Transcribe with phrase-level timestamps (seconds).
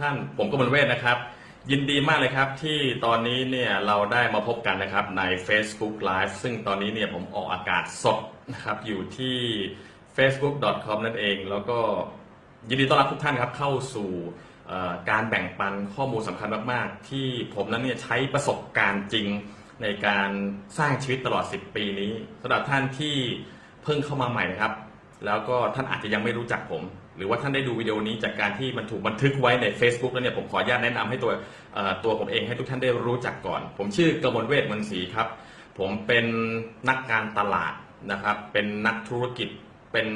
[0.00, 1.18] ท่านผมกมลเวทนะครับ
[1.70, 8.18] ยินดีมากเลยครับที่ตอนนี้เนี่ยเราได้มาพบกันนะครับใน Facebook Live ซึ่งตอนนี้เนี่ยผมออกอากาศสด
[8.52, 9.36] นะครับอยู่ที่
[10.16, 11.78] facebook.com นั่นเอง แล้วก็
[12.68, 14.10] ยินดีต้อนรับทุกท่านครับเข้าสู่
[15.10, 19.26] การแบ่งปันข้อมูลสำคัญมาก ๆ ที่ผมนั้นเนี่ยใช้ประสบการณ์จริง
[19.82, 20.30] ในการ
[20.78, 22.12] สร้างชีวิตตลอด 10 ปีนี้
[22.42, 23.16] สำหรับท่านที่
[23.82, 24.72] เพิ่งเข้ามาใหม่นะครับ
[25.26, 26.82] แล้วก็ท่านอาจจะยังไม่รู้จักผม
[27.18, 31.32] หรือว่าท่านได้ดูวิดีโอนี้จากการที่มันถูกบันทึกไว้ใน Facebook แล้วเนี่ยผมขออนุญาตแนะนำให้ตัว
[32.04, 35.28] ตัวผมเองให้ทุกท่านได้รู้จักก่อน ผมชื่อกมลเวทมนศรีครับ
[35.78, 36.26] ผมเป็น
[36.88, 37.72] นักการตลาด
[38.12, 39.48] นะครับ เป็นนักธุรกิจ
[39.92, 40.08] เป็น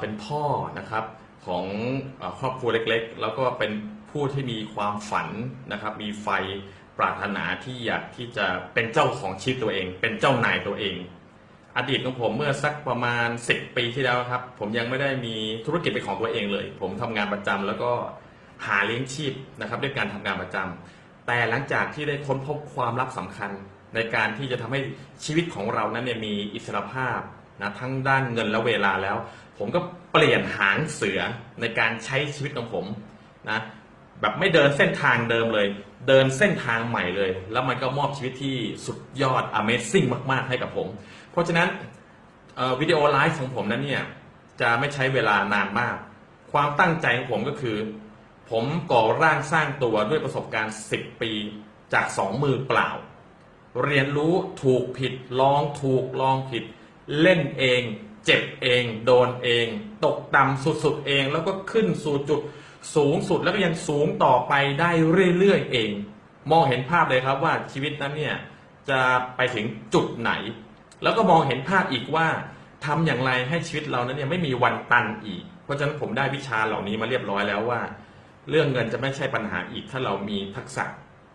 [0.00, 0.42] เป็นพ่อ
[0.78, 1.04] นะครับ
[1.46, 1.64] ของ
[2.38, 3.72] ครอบครัวเล็กๆ แล้วก็เป็น
[4.10, 5.28] ผู้ที่มีความฝัน
[5.72, 6.28] นะครับ มีไฟ
[6.98, 10.94] ปรารถนาที่อยากที่จะเป็นเจ้าของชีวิตตัวเอง เป็นเจ้านายตัวเอง
[11.78, 15.34] อดีตของผมเมื่อสักประมาณ 10 ปีที่แล้วครับ ผมยังไม่ได้มี
[15.66, 17.90] ธุรกิจเป็นของตัวเองเลย ผมทำงานประจำแล้วก็
[18.66, 23.50] หาเลี้ยงชีพนะครับด้วยการทำงานประจำแต่หลังจากที่ได้ค้นพบความลับสำคัญ
[23.94, 24.80] ในการที่จะทำให้
[25.24, 27.18] ชีวิตของเรานั้นเนี่ยมีอิสรภาพ
[27.60, 29.16] นะทั้งด้านเงินและเวลาแล้ว
[29.58, 29.80] ผมก็
[30.12, 31.20] เปลี่ยนหางเสือ
[31.60, 32.86] ในการใช้ชีวิตของผม
[33.50, 33.60] นะ
[34.20, 35.66] แบบไม่เดินเส้นทางเดิมเลย
[36.08, 38.56] เดินเส้นทางใหม่เลย แล้วมันก็มอบชีวิตที่
[38.86, 40.88] สุดยอด Amazing มาก ๆ ให้กับผม
[41.38, 41.68] ราะฉะนั้น
[42.80, 44.04] วิดีโอไลฟ์ของผมนั้นเนี่ย
[44.60, 45.96] จะไม่ใช้เวลานานมาก
[46.52, 47.76] ความตั้งใจของผมก็คือ
[48.50, 51.32] ผมก่อร่างสร้างตัวด้วยประสบการณ์ 10 ปี
[51.92, 52.88] จากสองมือเปล่า
[53.84, 56.64] เรียนรู้ถูกผิดลองถูกลองผิด
[57.20, 57.82] เล่นเอง
[58.24, 59.66] เจ็บเอง โดนเอง
[60.04, 62.40] ตกต่ำสุดๆเอง แล้วก็ขึ้นสู่จุด
[62.96, 64.90] สูงสุดแล้วก็ยังสูงต่อไปได้
[65.38, 65.90] เรื่อยๆเอง
[66.50, 68.36] มองเห็นภาพเลยครับว่าชีวิตนั้นเนี่ย
[68.90, 69.00] จะ
[69.36, 70.32] ไปถึงจุดไหน
[71.02, 72.26] แล้วก็มองเห็นภาพอีกว่า
[72.86, 77.80] ทำอย่างไรให้ชีวิตเรานั้นเนี่ยไม่มีวันตันอีก เพราะฉะนั้นผมได้วิชาเหล่านี้มาเรียบร้อยแล้วว่า
[78.50, 80.84] เรื่องเงินจะไม่ใช่ปัญหาอีก ถ้าเรามีทักษะ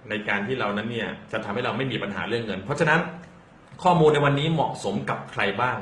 [0.09, 3.00] ในการที่เรานั้นเนี่ยจะทำให้เราไม่มีปัญหาเรื่องเงิน เพราะฉะนั้น
[3.83, 5.77] ข้อมูลในวันนี้เหมาะสมกับใครบ้าง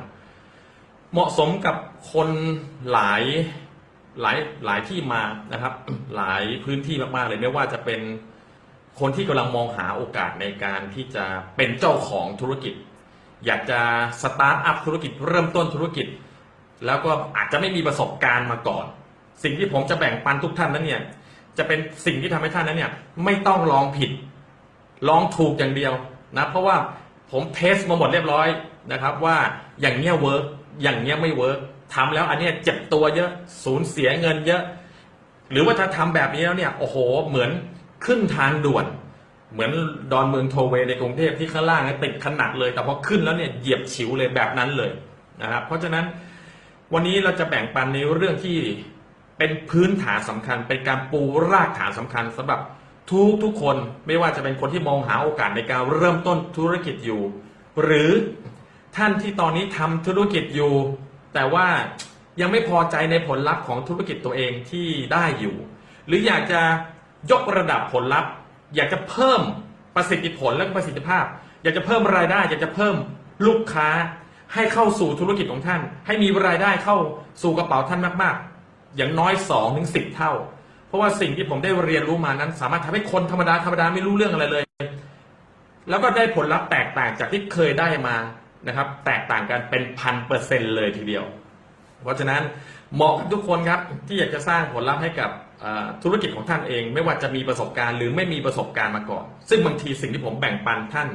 [1.12, 1.76] เหมาะสมกับ
[2.12, 2.28] คน
[2.92, 3.22] หลาย
[4.20, 4.36] หลาย
[4.66, 5.72] หลายที่มานะครับ
[6.16, 8.00] หลายพื้นที่มากๆเลยไม่ว่าจะเป็น
[9.00, 11.24] คนที่กำลังมองหาโอกาสในการที่จะ
[11.56, 12.74] เป็นเจ้าของธุรกิจ
[13.46, 13.80] อยากจะ
[14.22, 16.06] สตาร์ทอัพธุรกิจเริ่มต้นธุรกิจ
[16.86, 18.84] แล้วก็อาจจะไม่มีประสบการณ์มาก่อน
[19.42, 21.02] สิ่งที่ผมจะแบ่งปันทุกท่านนั้นเนี่ย
[21.58, 22.90] จะเป็นสิ่งที่ทำให้ท่านนั้นเนี่ย
[23.24, 24.10] ไม่ต้องลองผิด
[25.08, 25.92] ลองถูกอย่างเดียว
[26.36, 26.76] นะเพราะว่า
[27.30, 28.48] ผมเทสมาหมดเรียบร้อย
[28.92, 29.36] นะครับ ว่า
[29.80, 30.44] อย่างเงี้ย work
[30.82, 31.58] อย่างเงี้ยไม่ work
[31.94, 33.30] ทำแล้วอันเนี้ยเจ็บตัวเยอะ
[33.64, 34.62] สูญเสียเงินเยอะ
[35.50, 36.96] หรือว่าถ้าทำแบบนี้แล้วเนี่ยโอ้โห
[37.28, 37.50] เหมือน
[38.04, 38.86] ขึ้นทางด่วน
[39.52, 39.70] เหมือน
[40.12, 44.90] ดอนเมืองโทลล์เวย์ในกรุงเทพที่ข้างล่างติดขนาดเลย แต่พอขึ้นแล้วเนี่ยเหยียบฉิวเลยแบบนั้นเลย
[45.42, 46.04] นะครับเพราะฉะนั้น
[46.92, 48.58] วันนี้เราจะแบ่งปันในเรื่องที่
[49.38, 52.60] เป็นพื้นฐานสำคัญ เป็นการปูรากฐานสำคัญสำหรับ
[53.10, 53.76] ทุกทุกคน
[54.06, 57.22] ไม่ว่าจะเป็นคนที่มองหาโอกาสในการเริ่มต้นธุรกิจอยู่
[57.82, 58.10] หรือ
[58.96, 60.74] ท่านที่ตอนนี้ทำธุรกิจอยู่
[61.34, 61.66] แต่ว่า
[62.40, 65.56] ยังไม่พอใจในผลลัพธ์ของธุรกิจตัวเองที่ได้อยู่
[66.06, 66.60] หรืออยากจะ
[67.30, 68.32] ยกระดับผลลัพธ์
[68.76, 69.40] อยากจะเพิ่ม
[69.96, 71.24] ประสิทธิผลและประสิทธิภาพ
[71.62, 72.94] อยากจะเพิ่มรายได้ อยากจะเพิ่ม
[73.46, 73.88] ลูกค้า
[74.54, 76.96] ให้เข้าสู่ธุรกิจของท่าน ให้มีรายได้เข้า
[77.42, 80.32] สู่กระเป๋าท่านมากๆ อย่างน้อย2อถึงสิเท่า
[80.86, 84.64] เพราะว่าสิ่งที่ผมได้เรียนรู้มานั้น สามารถทำให้คนธรรมดาธรรมดาไม่รู้เรื่องอะไรเลย
[85.90, 88.16] แล้วก็ได้ผลลัพธ์แตกต่างจากที่เคยได้มา
[88.66, 91.24] นะครับ แตกต่างกันเป็นพันเปอร์เซ็นเลยทีเดียว
[92.02, 92.42] เพราะฉะนั้น
[92.94, 95.30] เหมาะกับทุกคนครับที่อยากจะสร้างผลลัพธ์ให้กับ
[96.02, 101.08] ธุรกิจของท่านเอง ไม่ว่าจะมีประสบการณ์หรือไม่มีประสบการณ์มาก่อน ซึ่งบางทีสิ่งที่ผมแบ่งปันท่าน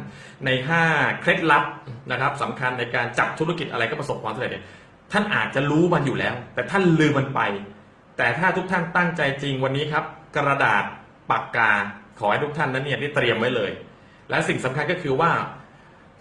[0.45, 0.49] ใน
[0.85, 1.63] 5 เคล็ดลับ
[2.11, 4.65] นะครับสำคัญในการจับธุรกิจอะไรก็ประสบความสำเร็จเนี่ย
[5.11, 7.41] ท่านอาจจะรู้มันอยู่แล้ว แต่ท่านลืมมันไป
[8.17, 10.83] แต่ถ้าทุกท่านตั้งใจจริงวันนี้ครับ กระดาษ
[11.29, 11.71] ปากกา
[12.19, 13.71] ขอให้ทุกท่านนั้นเนี่ยได้เตรียมไว้เลย
[14.29, 15.31] และสิ่งสำคัญก็คือว่า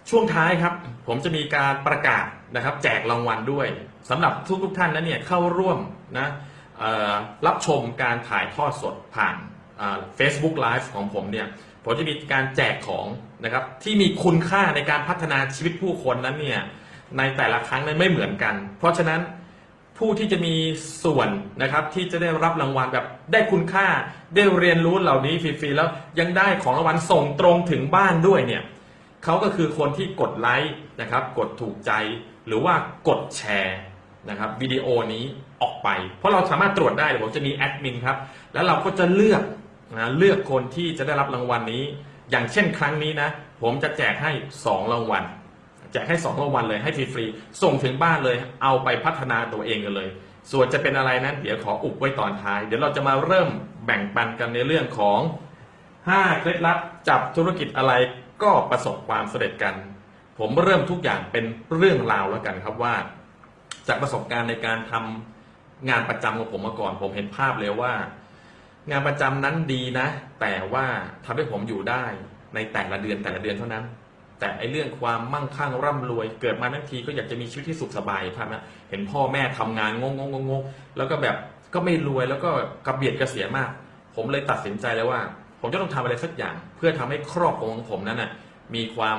[0.09, 0.73] ช่วงท้ายครับ
[1.07, 3.67] ผมจะมีการประกาศนะครับ แจกรางวัลด้วย
[4.09, 5.79] สำหรับทุกทุกท่านนั้นเนี่ยเข้าร่วม
[6.19, 6.27] นะ
[7.47, 9.35] รับชมการถ่ายทอดสดผ่าน
[10.15, 11.47] เฟซบุ๊กไลฟ์ของผมเนี่ย
[11.83, 13.05] ผมจะมีการแจกของ
[13.43, 16.61] นะครับที่มีคุณค่าในการพัฒนาชีวิตผู้คนนั้นเนี่ย
[17.17, 19.21] ในแต่ละครั้งนั้นไม่เหมือนกัน เพราะฉะนั้น
[19.97, 20.55] ผู้ที่จะมี
[21.03, 21.29] ส่วน
[21.61, 23.87] นะครับที่จะได้รับรางวัลแบบได้คุณค่า
[24.35, 25.89] ได้เรียนรู้เหล่านี้ฟรีๆแล้ว
[26.19, 28.63] ยังได้ของรางวัลส่งตรงถึงบ้านด้วยเนี่ย
[29.23, 31.91] เขาก็คือคนที่กดไลค์นะครับกดถูกใจ
[32.47, 32.73] หรือว่า
[33.07, 33.77] กดแชร์
[34.29, 35.23] นะครับวิดีโอนี้
[35.61, 35.89] ออกไป
[36.19, 38.17] เพราะเราสามารถตรวจได้เดี๋ยวผมจะมีแอดมินครับ
[38.53, 39.43] แล้วเราก็จะเลือก
[39.97, 41.83] นะเลือกคนที่จะได้รับรางวัลนี้
[42.31, 43.29] อย่างเช่นครั้งนี้นะ
[43.61, 44.31] ผมจะแจกให้
[44.63, 45.23] 2 รางวัล
[45.91, 50.09] แจกให้ 2 รางวัลเลยให้ฟรีๆส่งถึงบ้านเลย เอาไปพัฒนาตัวเองกันเลย
[50.51, 53.49] ส่วนจะเป็นอะไรนั้น เดี๋ยวขออุบไว้ตอนท้าย เดี๋ยวเราจะมาเริ่ม
[53.85, 55.19] แบ่งปันกันในเรื่องของ
[55.81, 56.77] 5เคล็ดลับ
[57.07, 57.93] จับธุรกิจอะไร
[58.43, 59.75] ก็ประสบความสำเร็จกัน
[60.39, 61.45] ผมเริ่มทุกอย่างเป็น
[61.75, 62.95] เรื่องราวแล้วกันครับว่า
[63.87, 67.93] จากประสบการณ์ในการทำงานประจำของผมมาก่อน ผมเห็นภาพเลยว่า
[68.91, 70.07] งานประจำนั้นดีนะ
[70.41, 70.85] แต่ว่า
[71.25, 72.03] ทำให้ผมอยู่ได้
[72.55, 73.83] ในแต่ละเดือนแต่ละเดือนเท่านั้น
[74.39, 80.63] แต่ไอเรื่องความมั่งคั่งร่ำรวย เกิดมาทั้งทีก็อยากจะมีชีวิตที่สุขสบายภาพนะเห็นพ่อแม่ทำงานงงงงงง
[80.97, 81.35] แล้วก็แบบ
[81.73, 82.49] ก็ไม่รวยแล้วก็
[82.87, 83.69] กระเบียดกระเสียมาก
[84.15, 85.21] ผมเลยตัดสินใจเลยว่า
[85.61, 88.31] ผมจะต้องทำอะไรสักอย่าง เพื่อทำให้ครอบครัวของผมนั้นน่ะ
[88.75, 89.17] มีความ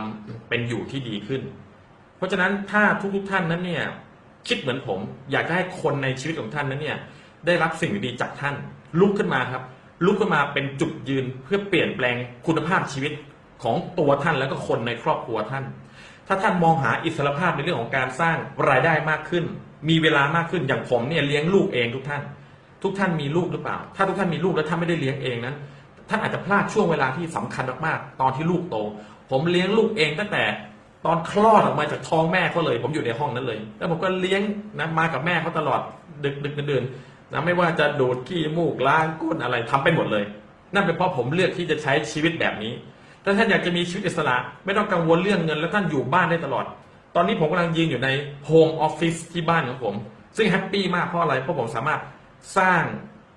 [0.49, 1.43] เป็นอยู่ที่ดีขึ้น
[2.17, 2.83] เพราะฉะนั้นถ้า
[3.17, 3.85] ทุกๆท่านนั้นเนี่ย
[4.49, 5.01] คิดเหมือนผม
[5.33, 6.99] อยากให้คนในชีวิตของท่านนั้นเนี่ย
[7.47, 8.55] ได้รับสิ่งดีๆจากท่าน
[9.01, 9.63] ลุกขึ้นมาครับ
[10.05, 12.17] ลุกขึ้นมาเป็นจุดยืนเพื่อเปลี่ยนแปลง
[12.47, 13.13] คุณภาพชีวิต
[13.63, 15.65] ของตัวท่านแล้วก็คนในครอบครัวท่าน
[16.27, 18.37] ถ้าท่านมองหาอิสรภาพในเรื่องของการสร้าง
[18.69, 19.45] รายได้มากขึ้น
[19.89, 22.23] มีเวลามากขึ้นอย่างผมเนี่ยเลี้ยงลูกเองทุกท่าน
[22.83, 25.57] ทุกท่านมีลูกหรือเปล่า ถ้าทุกท่านมีลูกแล้วท่านไม่ได้เลี้ยงเองนั้น
[26.09, 28.77] ท่านอาจจะพลาดช่วงเวลาที่สำคัญมากๆ ตอนที่ลูกโต
[29.31, 30.43] ผมเลี้ยงลูกเองตั้งแต่
[31.09, 34.43] ตอนคลอดออกมาจากท้องแม่เขาเลย ผมอยู่ในห้องนั้นเลย แล้วผมก็เลี้ยง
[34.79, 35.81] นะมากับแม่เขาตลอด
[36.25, 36.85] ดึกดึกเดิน
[37.33, 40.25] นะไม่ว่าจะดูดขี้มูกล้างก้นอะไรทำไปหมดเลย
[40.75, 42.73] นั่นเป็นเพราะผมเลือกที่จะใช้ชีวิตแบบนี้
[43.25, 46.65] ถ้าท่านอยากจะมีชีวิตอิสระ ไม่ต้องกังวลเรื่องเงิน แล้วท่านอยู่บ้านได้ตลอด
[47.15, 48.09] ตอนนี้ผมกำลังยืนอยู่ใน
[48.45, 49.95] โฮมออฟฟิศที่บ้านของผม
[50.37, 52.01] ซึ่งแฮปปี้มากเพราะอะไรเพราะผมสามารถ
[52.57, 52.83] สร้าง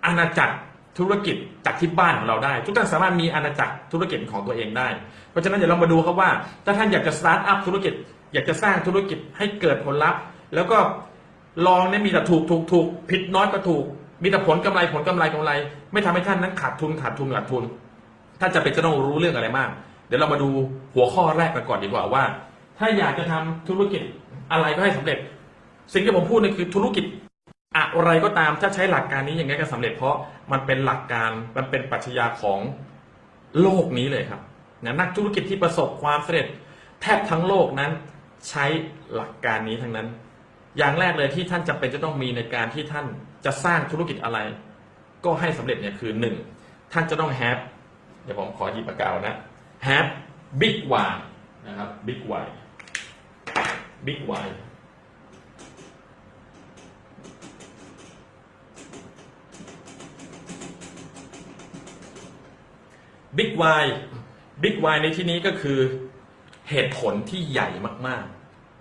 [0.05, 0.55] อาณาจักร
[0.99, 1.35] ธุรกิจ
[1.65, 4.87] จากที่บ้านของเราได้ ทุกท่านสามารถมีอาณาจักรธุรกิจของตัวเองได้
[5.31, 6.29] เพราะฉะนั้นเดี๋ยวเรามาดูครับว่า
[6.65, 7.93] ถ้าท่านอยากจะสตาร์ทอัพธุรกิจ
[8.33, 10.19] อยากจะสร้างธุรกิจให้เกิดผลลัพธ์
[10.55, 10.77] แล้วก็
[11.67, 13.83] ลองเนี่ยมีแต่ถูกถูกถูกผิดน้อยก็ถูก
[14.23, 15.51] มีแต่ผลกำไรผลกำไรกำไร
[15.93, 17.63] ไม่ทำให้ท่านนั้นขาดทุนขาดทุนขาดทุน
[18.39, 19.69] ถ้านจะเป็นจะต้องรู้เรื่องอะไรมาก
[20.07, 20.49] เดี๋ยวเรามาดู
[20.93, 22.23] หัวข้อแรกกันก่อนดีกว่าว่า
[22.79, 24.01] ถ้าอยากจะทำธุรกิจ
[24.51, 25.17] อะไรก็ให้สำเร็จ
[25.93, 27.05] สิ่งที่ผมพูดนี่คือธุรกิจ
[27.77, 30.15] อะไรก็ตามถ้าใช้หลักการนี้อย่างไงก็สำเร็จ เพราะ
[30.51, 32.59] มันเป็นหลักการมันเป็นปรัชญาของ
[33.61, 34.41] โลกนี้เลยครับ
[34.83, 36.47] นะนักธุรกิจที่ประสบความสำเร็จ
[37.01, 37.91] แทบทั้งโลกนั้น
[38.49, 38.65] ใช้
[39.13, 40.07] หลักการนี้ทั้งนั้น
[40.77, 43.05] อย่างแรกเลยที่ท่านจำเป็นจะต้องมีในการที่ท่าน
[43.45, 44.39] จะสร้างธุรกิจอะไร
[45.25, 46.35] ก็ให้สำเร็จเนี่ยคือหนึ่ง
[46.93, 47.61] ท่านจะต้อง have
[48.23, 49.35] เดี๋ยวผมขอหยิบปากกานะ
[49.87, 50.09] have
[50.61, 51.13] big why
[51.67, 52.45] นะครับ big why
[63.37, 63.51] big
[64.61, 65.79] why big why big why ในที่นี้ก็คือ
[66.69, 67.69] เหตุผลที่ใหญ่
[68.07, 68.25] มาก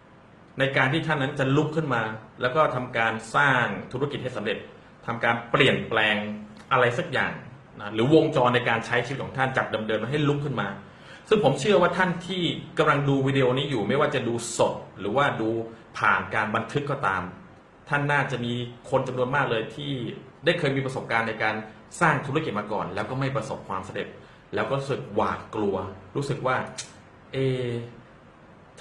[0.01, 2.03] ๆ ในการที่ท่านนั้นจะลุกขึ้นมา
[2.41, 4.59] แล้วก็ทำการสร้างธุรกิจให้สำเร็จ
[5.07, 6.17] ทำการเปลี่ยนแปลง
[6.73, 7.33] อะไรสักอย่าง
[7.81, 10.69] นะหรือวงจรในการใช้ชีวิตของท่านจากเดิมๆให้ลุกขึ้นมา
[11.29, 12.43] ซึ่งผมเชื่อว่าท่านที่
[12.79, 15.51] กำลังดูวิดีโอนี้อยู่ ไม่ว่าจะดูสดหรือว่าดู
[15.99, 17.23] ผ่านการบันทึกก็ตาม
[17.89, 18.53] ท่านน่าจะมี
[18.91, 19.93] คนจำนวนมากเลยที่
[20.45, 21.55] ได้เคยมีประสบการณ์ในการ
[22.01, 24.09] สร้างธุรกิจมาก่อน แล้วก็ไม่ประสบความสำเร็จ
[24.55, 25.77] แล้วก็รู้สึกหวาดกลัว
[26.17, 26.57] รู้สึกว่า
[27.33, 27.73] เอะ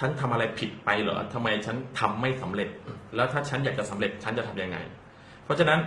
[0.04, 2.68] ันทำอะไรผิดไปเหรอทำไมฉันทำไม่สำเร็จ
[3.16, 4.78] แล้วถ้าฉันอยากจะสำเร็จ ฉันจะทำยังไง
[5.44, 5.78] เพราะฉะนั้น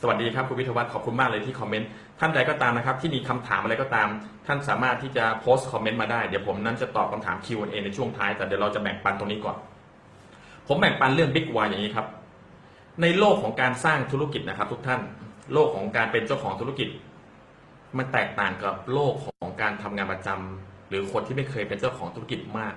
[0.00, 1.88] สวัสดีครับคุณวิทวัฒน์ขอบคุณมากเลยที่คอมเมนต์
[2.20, 4.08] ท่านใดก็ตามนะครับ ที่มีคำถามอะไรก็ตาม
[4.46, 9.56] ท่านสามารถที่จะโพสต์คอมเมนต์มาได้เดี๋ยวผมนั้นจะตอบคำถาม Q&A ในช่วงท้าย แต่เดี๋ยวเราจะแบ่งปันตรงนี้ก่อน
[10.68, 12.06] ผมแบ่งปันเรื่อง Big Y อย่างนี้ครับ
[13.02, 15.00] ในโลกของการสร้างธุรกิจนะครับ ทุกท่าน
[15.52, 16.88] โลกของการเป็นเจ้าของธุรกิจ
[17.98, 22.74] มันแตกต่างกับโลกของการทำงานประจำหรือคนที่ไม่เคยเป็นเจ้าของธุรกิจมาก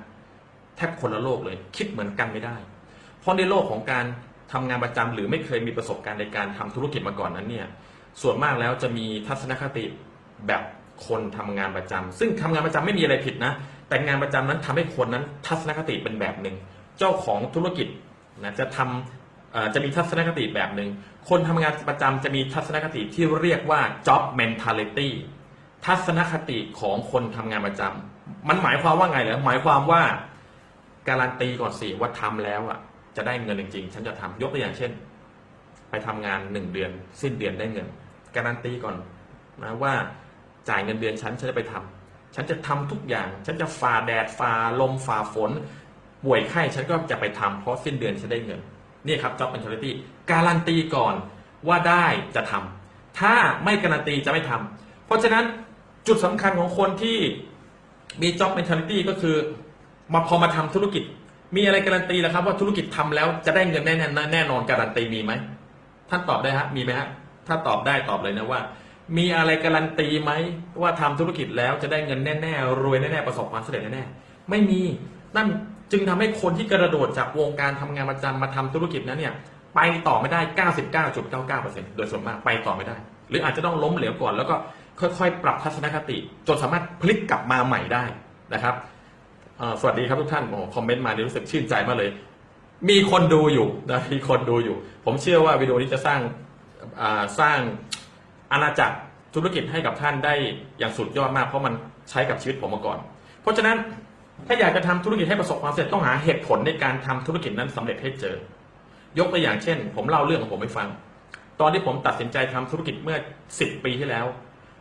[0.75, 2.55] แทบคนละโลกเลย คิดเหมือนกันไม่ได้
[3.19, 4.05] เพราะในโลกของการ
[4.53, 7.67] ทำงานประจำหรือไม่เคยมีประสบการณ์ในการทำธุรกิจมาก่อนนั้นเนี่ย
[8.21, 9.85] ส่วนมากแล้วจะมีทัศนคติ
[10.47, 10.63] แบบ
[11.07, 13.53] คนทำงานประจำซึ่งทำงานประจำไม่มีอะไรผิดนะ
[13.87, 16.55] แต่งานประจำนั้นทำให้คนนั้นทัศนคติเป็นแบบหนึ่ง
[16.97, 17.87] เจ้าของธุรกิจ
[18.43, 19.24] นะจะทำเอ่อ
[19.73, 20.89] จะมีทัศนคติแบบหนึ่ง
[21.29, 25.09] คนทำงานประจำจะมีทัศนคติที่เรียกว่า job mentality
[25.85, 30.01] ทัศนคติของคนทำงานประจำมันหมายความว่าไงเหรอหมายความว่า
[31.07, 32.79] การันตีก่อนสิว่าทำแล้วอะ
[33.15, 34.91] จะได้เงินจริงๆ ฉันจะทำยกตัวอย่างเช่น
[35.89, 37.87] ไปทำงานหนึ่งเดือน สิ้นเดือนได้เงิน
[38.35, 38.95] การันตีก่อน
[39.63, 39.93] นะว่า
[40.69, 45.51] จ่ายเงินเดือนฉันฉันจะไปทำฉันจะทำทุกอย่าง ฉันจะฝ่าแดดฝ่าลมฝ่าฝน
[46.25, 48.61] ป่วยไข้ฉันก็จะไปทำเพราะสิ้นเดือนฉันได้เงิน
[49.05, 49.91] นี่ครับ job mentality
[50.31, 51.15] การันตีก่อน
[51.67, 55.45] ว่าได้จะทำถ้าไม่การันตีจะไม่ทำเพราะฉะนั้น
[56.07, 57.17] จุดสำคัญของคนที่
[58.21, 59.35] มี job mentality ก็คือ
[60.13, 61.03] มาพอมาทำธุรกิจ
[61.55, 65.31] มีอะไรการันตีแล้วครับ ว่าธุรกิจทำแล้วจะได้เงินแน่นอนแน่นอนการันตีมีไหม
[66.09, 67.07] ท่านตอบได้ฮะมีไหมฮะ
[67.47, 68.59] ถ้าตอบได้ตอบเลยนะว่า
[69.17, 70.31] มีอะไรการันตีไหม
[70.81, 74.81] ว่าทำธุรกิจแล้วจะได้เงินแน่ๆรวยแน่ๆประสบความสำเร็จแน่ๆไม่มี
[75.35, 75.47] นั่น
[75.91, 79.33] จึงทำให้คนที่กระโดดจากวงการทำงานประจำมาทำธุรกิจนั้นเนี่ย
[79.75, 80.39] ไปต่อไม่ได้
[81.17, 82.95] 99.99%โดยส่วนมากไปต่อไม่ได้
[83.29, 84.55] หรืออาจจะต้องล้มเหลวก่อน แล้วก็
[84.99, 88.03] ค่อยๆ ปรับทัศนคติ จนสามารถพลิกกลับมาใหม่ได้
[88.53, 88.75] นะครับ
[89.79, 92.09] สวัสดีครับทุกท่านโอ้คอมเมนต์มานี่รู้สึกชื่นใจมากเลย
[92.89, 94.75] มีคนดูอยู่นะมีคนดูอยู่
[95.05, 97.57] ผมเชื่อว่าวิดีโอนี้จะสร้างาสร้าง
[98.51, 98.95] อาณาจักร
[99.35, 100.33] ธุรกิจให้กับท่านได้
[100.79, 101.73] อย่างสุดยอดมาก เพราะมัน
[102.09, 102.97] ใช้กับชีวิตผมมาก่อน
[103.41, 103.77] เพราะฉะนั้น
[104.47, 108.35] ถ้าอยากจะทำธุรกิจให้ประสบความสำเร็จต้องหาเหตุผลในการทำธุรกิจนั้นสำเร็จให้เจอ
[109.17, 110.87] ยกตัวอย่างเช่น ผมเล่าเรื่องของผมให้ฟัง
[111.59, 113.17] ตอนที่ผมตัดสินใจทำธุรกิจเมื่อ
[113.51, 114.25] 10 ปีที่แล้ว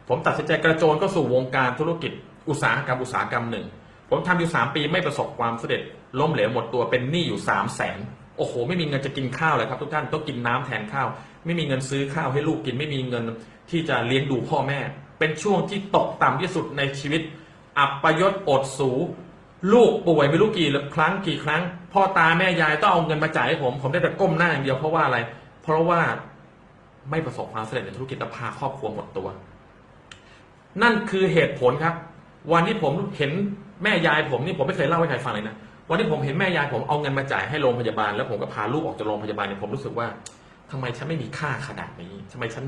[0.08, 2.12] ผมตัดสินใจกระโจนเข้าสู่วงการธุรกิจ
[2.48, 3.66] อุตสาหกรรมอุตสาหกรรมหนึ่ง
[4.10, 5.82] ผมทำอยู่ 3 ปีไม่ประสบความสำเร็จ
[6.18, 7.98] ล้มเหลวหมดตัวเป็นหนี้อยู่ 3 0 0แสน
[8.36, 11.08] โอ้โห ไม่มีเงินจะกินข้าวเลยครับทุกท่านต้องกินน้ำแทนข้าว
[11.44, 13.24] ไม่มีเงินซื้อข้าวให้ลูกกิน ไม่มีเงิน
[13.70, 14.80] ที่จะเลี้ยงดูพ่อแม่
[15.18, 17.22] เป็นช่วงที่ตกต่ำที่สุดในชีวิต
[17.78, 18.90] อับประยศอดสู
[19.72, 25.18] ลูกป่วยไม่รู้กี่ครั้งกี่ครั้ง พ่อตาแม่ยายต้องเอาเงินมาจ่ายให้ผม ผมได้แต่ก้มหน้าอย่างเดียวเพราะว่าอะไร
[25.62, 26.00] เพราะว่า
[27.10, 29.28] ไม่ประสบความสำเร็จในธุรกิจและพาครอบครัวหมดตัว
[30.82, 31.94] นั่นคือเหตุผลครับ
[32.52, 33.30] วันที่ผมเห็น
[33.82, 35.56] แม่ยายผมนี่ผมไม่เคยเล่าให้ใครฟังเลยนะ
[35.88, 40.06] วันที่ผมเห็นแม่ยายผมเอาเงินมาจ่ายให้โรงพยาบาล แล้วผมก็พาลูกออกจากโรงพยาบาลเนี่ยผมรู้สึกว่า
[40.70, 42.64] ทำไมฉันไม่มีค่าขนาดนี้ทำไมฉัน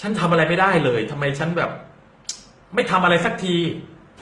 [0.00, 1.70] ฉันทำอะไรไม่ได้เลยทำไมฉันแบบ
[2.74, 3.56] ไม่ทำอะไรสักที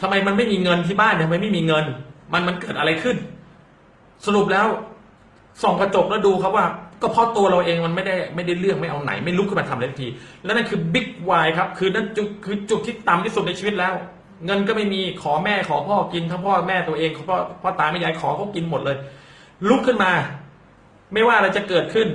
[0.00, 1.84] ทำไมมันไม่มีเงินที่บ้านเนี่ยทำไมไม่มีเงิน
[2.32, 3.16] มันมันเกิดอะไรขึ้น
[4.26, 4.66] สรุปแล้ว
[5.62, 6.66] ส่องกระจกแล้วดูครับว่า
[7.02, 10.08] ก็เพราะตัวเราเองมันไม่ได้ไม่ได้เรื่องไม่เอาไหน ไม่ลุกขึ้นมาทำอะไรที
[10.44, 13.94] แล้วนั่นคือบิ๊กวายครับ คือนั่นจุดคือจุดที่ต่ำที่สุดในชีวิตแล้ว
[14.46, 18.96] เงินก็ไม่มีขอแม่ขอพ่อกินทั้งพ่อแม่ตัวเองขอพ่อพ่อตาแม่ยายขอเขากินหมดเลย
[19.68, 20.12] ลุกขึ้นมา
[21.12, 22.08] ไม่ว่าอะไรจะเกิดขึ้น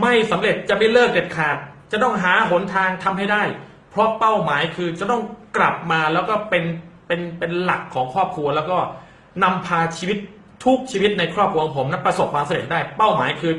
[0.00, 1.56] ไม่สำเร็จจะไม่เลิกเด็ดขาด
[1.92, 3.42] จะต้องหาหนทางทำให้ได้
[3.90, 5.22] เพราะเป้าหมายคือจะต้อง
[5.56, 6.64] กลับมาแล้วก็เป็น
[7.06, 8.76] เป็นเป็นหลักของครอบครัว แล้วก็
[9.42, 10.18] นำพาชีวิต
[10.64, 13.52] ทุกชีวิตในครอบครัวของผมนั้นประสบความสำเร็จได้เป้าหมายคือ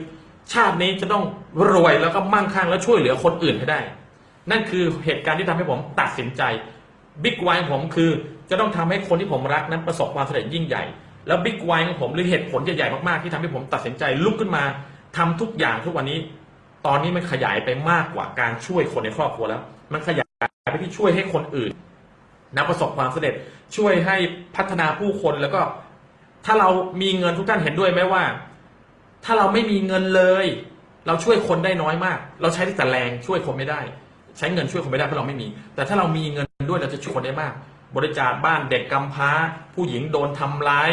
[0.54, 1.24] ชาตินี้จะต้อง
[1.72, 3.80] รวยแล้วก็มั่งคั่งและช่วยเหลือคนอื่นให้ได้
[4.52, 6.42] นั่นคือเหตุการณ์ที่ทำให้ผมตัดสินใจ
[7.24, 8.10] บิ๊กไวของผมคือ
[8.50, 10.84] จะต้องทำให้คนที่ผมรักนั้นประสบความสำเร็จยิ่งใหญ่
[11.28, 14.64] แล้วบิ๊กไวของผมหรือเหตุผลใหญ่ๆมากๆที่ทำให้ผมตัดสินใจลุกขึ้นมา
[15.18, 16.20] ทำทุกอย่างทุกวันนี้
[16.86, 19.62] ตอนนี้มันขยายไปมากกว่าการช่วยคนในครอบครัวแล้ว
[19.94, 21.72] มันขยายไปที่ช่วยให้คนอื่น
[22.56, 23.34] นะประสบความสำเร็จ
[23.76, 24.16] ช่วยให้
[24.56, 25.62] พัฒนาผู้คนแล้วก็
[26.46, 26.70] ถ้าเรา
[27.02, 28.24] มีเงินทุกท่านเห็นด้วยไหมว่า
[29.26, 30.46] ถ้าเราไม่มีเงินเลย
[31.08, 33.80] เราช่วยคนได้น้อยมาก เราใช้แต่แรงช่วยคนไม่ได้
[34.38, 37.54] ใช้เงินช่วยคนไม่ได้เพราะเราไม่มี แต่ถ้าเรามีเงินด้วยเราจะช่วยคนได้มาก
[37.96, 39.30] บริจาคบ้านเด็กกำพร้า
[39.74, 40.92] ผู้หญิงโดนทำร้าย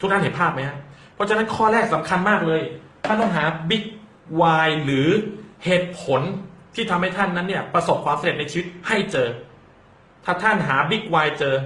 [0.00, 0.78] ทุกท่านเห็นภาพไหมฮะ
[1.14, 2.62] เพราะฉะนั้นข้อแรกสำคัญมากเลย
[3.06, 3.84] ท่านต้องหาบิ๊ก
[4.40, 5.08] วายหรือ
[5.64, 6.20] เหตุผล
[6.74, 9.28] ที่ทำให้ท่านนั้นเนี่ยประสบความสำเร็จในชีวิตให้เจอ
[10.24, 11.56] ถ้าท่านหาบิ๊กวเจอ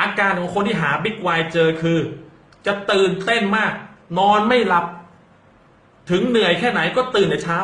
[0.00, 1.98] อาการของคนที่หาบิ๊กวเจอคือ
[2.66, 3.72] จะตื่นเต้นมาก
[4.18, 4.86] นอนไม่หลับ
[6.10, 7.58] ถึงเหนื่อยแค่ไหนก็ตื่นในเช้า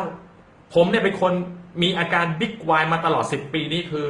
[0.73, 1.33] ผมเนี่ยเป็นคน
[1.81, 4.05] มีอาการบิ๊กวมาตลอด10ปีนี้คือ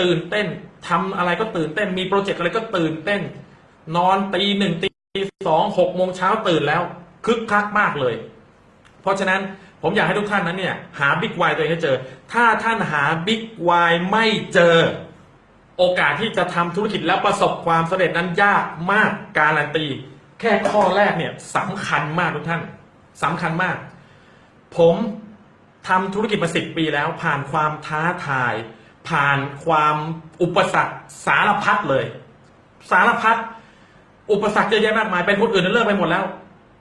[0.00, 0.46] ตื่นเต้น
[0.88, 3.20] ทำอะไรก็ตื่นเต้น มีโปรเจกต์อะไรก็ตื่นเต้น
[3.96, 4.90] นอนตีหนึ่งตี
[5.48, 6.82] สองหกโมงเช้าตื่นแล้ว
[7.26, 8.14] คึกคักมากเลย
[9.02, 9.40] เพราะฉะนั้น
[9.88, 11.96] ผมอยากให้ทุกท่านนั้นเนี่ยหาบิ๊กวายตัวเองให้เจอ
[12.32, 14.76] ถ้าท่านหาบิ๊กวายไม่เจอ
[15.78, 19.86] โอกาสที่จะทำธุรกิจแล้วประสบความสำเร็จนั้นยากมากการันตี
[20.40, 22.62] แค่ข้อแรกเนี่ยสำคัญมากทุกท่าน
[23.22, 23.76] สำคัญมาก
[24.76, 24.94] ผม
[25.88, 28.54] ทำธุรกิจมาสิบปีแล้ว ผ่านความท้าทาย
[29.08, 29.96] ผ่านความ
[30.42, 30.94] อุปสรรค
[31.26, 32.04] สารพัดเลย
[32.90, 33.36] สารพัด
[34.32, 36.24] อุปสรรคเยอะแยะมากมายเป็นคนอื่นนั้นเลิกไปหมดแล้ว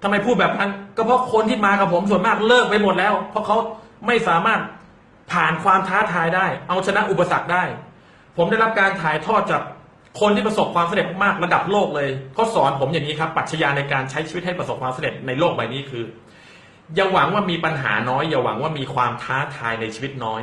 [0.07, 3.57] ทำไมพูดแบบนั้น ก็เพราะคนที่มากับผมส่วนมากเลิกไปหมดแล้ว เพราะเขา
[4.07, 4.61] ไม่สามารถ
[5.31, 7.63] ผ่านความท้าทายได้ เอาชนะอุปสรรคได้
[8.37, 9.61] ผมได้รับการถ่ายทอดจาก
[10.19, 16.03] คนที่ประสบความสำเร็จมากระดับโลกเลยเขาสอนผมอย่างนี้ครับปรัชญาในการใช้ชีวิตให้ประสบความสำเร็จในโลกใบนี้คือ
[16.95, 20.41] อย่าหวังว่ามีปัญหาน้อย อย่าหวังว่ามีความท้าทายในชีวิตน้อย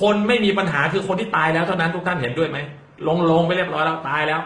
[0.00, 2.58] คนไม่มีปัญหาคือคนที่ตายแล้วเท่านั้นทุกท่านเห็นด้วยไหม
[3.08, 4.40] ลงลงไปเรียบร้อยแล้วตายแล้ว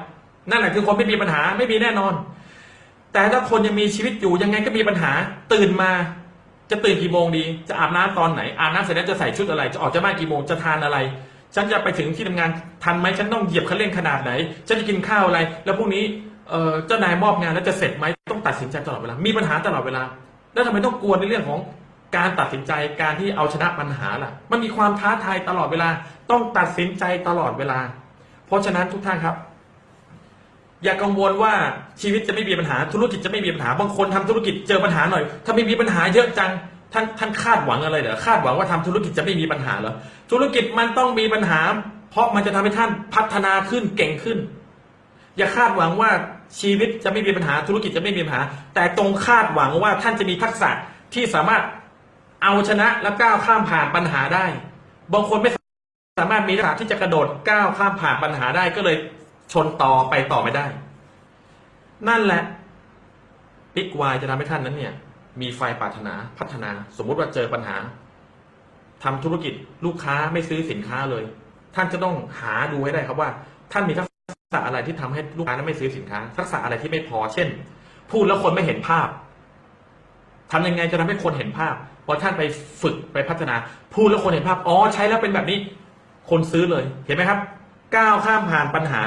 [0.51, 2.15] นั่นแหละคือคนไม่มีปัญหาไม่มีแน่นอน
[3.13, 5.13] แต่ถ้าคนยังมีชีวิตอยู่ยังไงก็มีปัญหา
[5.53, 5.91] ตื่นมา
[6.71, 10.99] จะตื่นกี่โมงดี จะอาบน้ำตอนไหน อาบน้ำเสร็จแล้วจะใส่ชุดอะไร จะออกจากบ้านกี่โมง จะทานอะไร
[11.55, 12.51] ฉันจะไปถึงที่ทำงาน
[12.85, 14.31] ทันไหม ฉันต้องเหยียบคันเร่งขนาดไหน
[14.67, 16.05] ฉันจะกินข้าวอะไร แล้วพรุ่งนี้
[16.49, 20.03] เอ่อเจ้านายมอบงานแล้วจะเสร็จไหม ต้องตัดสินใจตลอดเวลา มีปัญหาตลอดเวลา
[20.53, 21.59] แล้วทำไมต้องกลัวในเรื่องของ
[22.17, 25.89] การตัดสินใจ การที่เอาชนะปัญหาล่ะ มันมีความท้าทายตลอดเวลา
[26.31, 27.79] ต้องตัดสินใจตลอดเวลา
[28.47, 29.37] เพราะฉะนั้นทุกท่านครับ
[30.85, 31.55] อย่ากังวลว่า
[32.03, 36.51] ชีวิตจะไม่มีปัญหาธุรกิจจะไม่มีปัญหาบางคนทำธุรกิจเจอปัญหาหน่อยถ้าไม่มีปัญหาเยอะจัง
[36.93, 39.95] ท่านท่านคาดหวังอะไรเหรอคาดหวังว่าทำธุรกิจจะไม่มีปัญหาเหรอ
[40.31, 41.61] ธุรกิจมันต้องมีปัญหา
[42.11, 44.39] เพราะมันจะทำให้ท่านพัฒนาขึ้นเก่งขึ้น
[45.37, 46.11] อย่าคาดหวังว่า
[46.61, 48.43] ชีวิตจะไม่มีปัญหาธุรกิจจะไม่มีปัญหา
[48.75, 50.71] แต่ตรงคาดหวังว่าท่านจะมีทักษะ
[51.15, 51.63] ที่สามารถ
[52.43, 54.47] เอาชนะและก้าวข้ามผ่านปัญหาได้
[55.13, 55.51] บางคนไม่
[56.21, 58.97] สามารถมีทักษะที่จะกระโดดก้าวข้ามผ่านปัญหาได้ก็เลย
[59.53, 60.67] ชนต่อไปต่อไม่ได้
[62.09, 62.43] นั่นแหละ
[63.75, 64.95] บิ๊กวายจะทำให้ท่านนั้นเนี่ย
[65.41, 67.77] มีไฟปรารถนาพัฒนา สมมุติว่าเจอปัญหา
[69.05, 71.25] ทำธุรกิจลูกค้าไม่ซื้อสินค้าเลย
[71.75, 73.31] ท่านจะต้องหาดูให้ได้ครับว่า
[73.73, 74.07] ท่านมีทัก
[74.55, 77.49] ษะอะไรที่ทำให้ลูกค้านั้นไม่ซื้อสินค้า ทักษะอะไรที่ไม่พอ เช่น
[78.11, 79.09] พูดแล้วคนไม่เห็นภาพ
[80.53, 81.75] ทำยังไงจะทำให้คนเห็นภาพ
[82.07, 82.43] พอท่านไป
[82.83, 83.55] ฝึกไปพัฒนา
[83.95, 85.59] พูดแล้วคนเห็นภาพอ๋อใช้แล้วเป็นแบบนี้
[86.31, 87.39] คนซื้อเลยเห็นไหมครับ
[87.97, 89.03] ก้าวข้ามผ่านปัญหา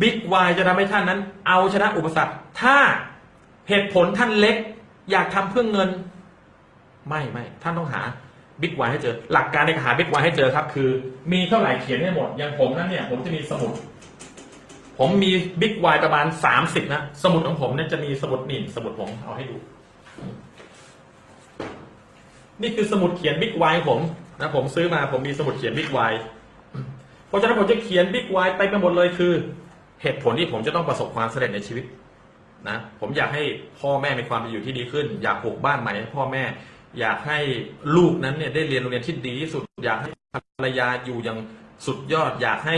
[0.00, 2.76] บิ๊กวายจะทำให้ท่านนั้น เอาชนะอุปสรรค ถ้า
[3.68, 4.56] เหตุผลท่านเล็ก
[5.10, 5.90] อยากทำเพื่อเงิน
[7.08, 8.00] ไม่ไม่ท่านต้องหา
[8.62, 10.88] บิ๊กวายให้เจอ หลักการในการหาบิ๊กวายให้เจอครับ คือ
[11.32, 13.72] มีเท่าไหร่เขียนให้หมด อย่างผมนั้นเนี่ย ผมจะมีสมุด
[14.98, 19.56] ผมมีบิ๊กวายประมาณสามสิบนะ สมุดของผมเนี่ยจะมีสมุดนี่สมุดผมเอาให้ดู
[22.62, 24.00] นี่คือสมุดเขียนบิ๊กวายผม
[24.40, 26.12] นะผมซื้อมาผมมีสมุดเขียนบิ๊กวาย
[27.28, 29.32] เพราะฉะนั้นผมจะเขียนบิ๊กวายไปไปหมดเลยคือ
[30.04, 31.84] เหตุผลที่ผมจะต้องประสบความสำเร็จในชีวิต
[32.68, 33.42] นะผมอยากให้
[33.80, 36.44] พ่อแม่มีความเป็นอยู่ที่ดีขึ้น อยากปลูกบ้านใหม่ให้พ่อแม่
[37.00, 37.38] อยากให้
[37.96, 41.38] ลูกนั้นเนี่ยได้เรียนโรงเรียนที่ดีที่สุด อยากให้ภรรยาอยู่อย่าง
[41.86, 42.76] สุดยอด อยากให้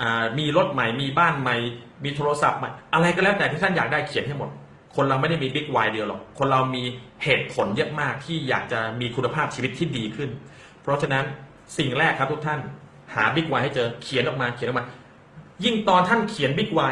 [0.00, 1.56] อ่ามีรถใหม่ มีบ้านใหม่
[2.04, 4.50] มีโทรศัพท์ใหม่ อะไรก็แล้วแต่ที่ท่านอยากได้เขียนให้หมด
[4.96, 6.82] คนเราไม่ได้มีบิ๊กไวเดียวหรอก คนเรามี
[7.24, 10.30] เหตุผลเยอะมากที่อยากจะมีคุณภาพชีวิตที่ดีขึ้น
[10.82, 11.24] เพราะฉะนั้น
[11.78, 12.60] สิ่งแรกครับทุกท่าน
[13.14, 14.86] หาบิ๊กไวให้เจอเขียนออกมาเขียนออกมา
[15.64, 16.82] ยิ่งตอนท่านเขียนบิ๊กไว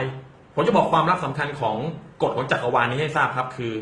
[0.55, 1.77] ผมจะบอกความลับสำคัญของ
[2.23, 3.73] กฎของจักรวาลนี้ให้ทราบครับคือ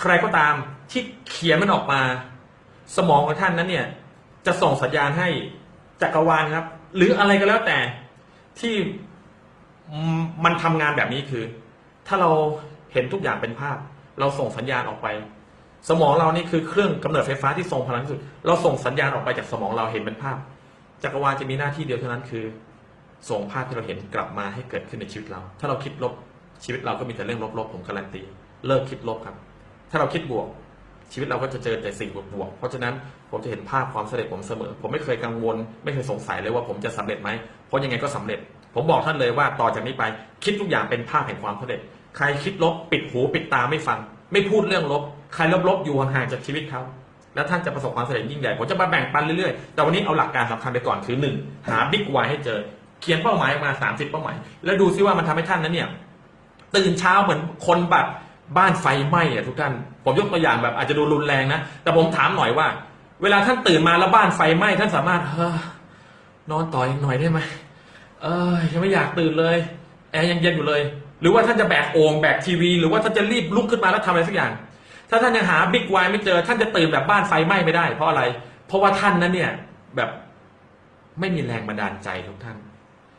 [0.00, 0.54] ใครก็ตาม
[0.90, 2.00] ที่เขียนมันออกมา
[2.96, 3.86] สมองของท่านนั้นเนี่ย
[4.46, 5.28] จะส่งสัญญาณให้
[6.02, 7.78] จักรวาลครับ หรืออะไรก็แล้วแต่
[8.60, 8.74] ที่
[10.44, 11.44] มันทำงานแบบนี้คือ
[12.06, 12.30] ถ้าเรา
[12.92, 13.76] เห็นทุกอย่างเป็นภาพ
[14.20, 15.06] เราส่งสัญญาณออกไป
[15.88, 20.36] สมองเรานี่คือเครื่องกำเนิดไฟฟ้าที่ทรงพลังที่สุด เราส่งสัญญาณออกไปจากสมองเราเห็นเป็นภาพ
[21.02, 22.44] จักรวาลจะมีหน้าที่เดียวเท่านั้นคือ
[23.30, 26.12] ส่งภาพที่เราเห็นกลับมาให้เกิดขึ้นในชีวิตเรา ถ้าเราคิดลบ
[26.64, 28.22] ชีวิตเราก็มีแต่เรื่องลบๆผมการันตี
[28.66, 29.36] เลิกคิดลบครับ
[29.90, 30.46] ถ้าเราคิดบวก
[31.12, 32.94] ชีวิตเราก็จะเจอแต่สิ่งบวกๆเพราะฉะนั้น
[33.30, 37.30] ผมจะเห็นภาพความสำเร็จผมเสมอ ผมไม่เคยกังวล ไม่เคยสงสัยเลยว่าผมจะสำเร็จไหม
[37.66, 38.38] เพราะยังไงก็สำเร็จ
[38.74, 40.04] ผมบอกท่านเลยว่าต่อจากนี้ไป
[40.44, 41.80] คิดทุกอย่างเป็นภาพแห่งความสำเร็จ
[42.16, 43.98] ใครคิดลบปิดหูปิดตาไม่ฟัง
[44.32, 45.02] ไม่พูดเรื่องลบ
[45.34, 46.82] ใครลบๆอยู่ห่างๆจากชีวิตเขา
[47.34, 51.34] แล้วท่านจะประสบความสำเร็จยิ่งใหญ่ผมจะมาแบ่งปันเรื่อยๆแต่วันนี้เอาหลักการสำคัญไปก่อนคือหนึ่ง
[51.68, 52.58] หาบิ๊กไวให้เจอ
[53.00, 55.88] เขียนเป้าหมายออกมา30เป้าหมาย แล้วดูซิว่ามันทำให้ท่านนั้นเนี่ย
[56.76, 58.06] ตื่นเช้าเหมือนคนแบบ
[58.58, 59.72] บ้านไฟไหม้อะทุกท่าน
[60.04, 62.66] ผมยกตัวอย่างแบบอาจจะดูรุนแรงนะ แต่ผมถามหน่อยว่า
[63.22, 65.56] เวลาท่านตื่นมาแล้วบ้านไฟไหม้ท่านสามารถเฮ้อ
[66.50, 67.40] นอนต่ออีกหน่อยได้ไหม
[68.22, 69.56] เออยังไม่อยากตื่นเลย
[70.12, 70.82] แอร์ยังเย็นอยู่เลย
[71.20, 74.52] หรือว่าท่านจะแบกโอ่งแบกทีวี หรือว่าท่านจะรีบลุกขึ้นมาแล้วทำอะไรสักอย่าง
[75.10, 78.22] ถ้าท่านยังหาบิ๊กไวไม่เจอ ท่านจะตื่นแบบบ้านไฟไหม้ไม่ได้ เพราะอะไร
[78.66, 79.50] เพราะว่าท่านนั้นเนี่ย
[79.96, 80.10] แบบ
[81.20, 82.56] ไม่มีแรงบันดาลใจทุกท่าน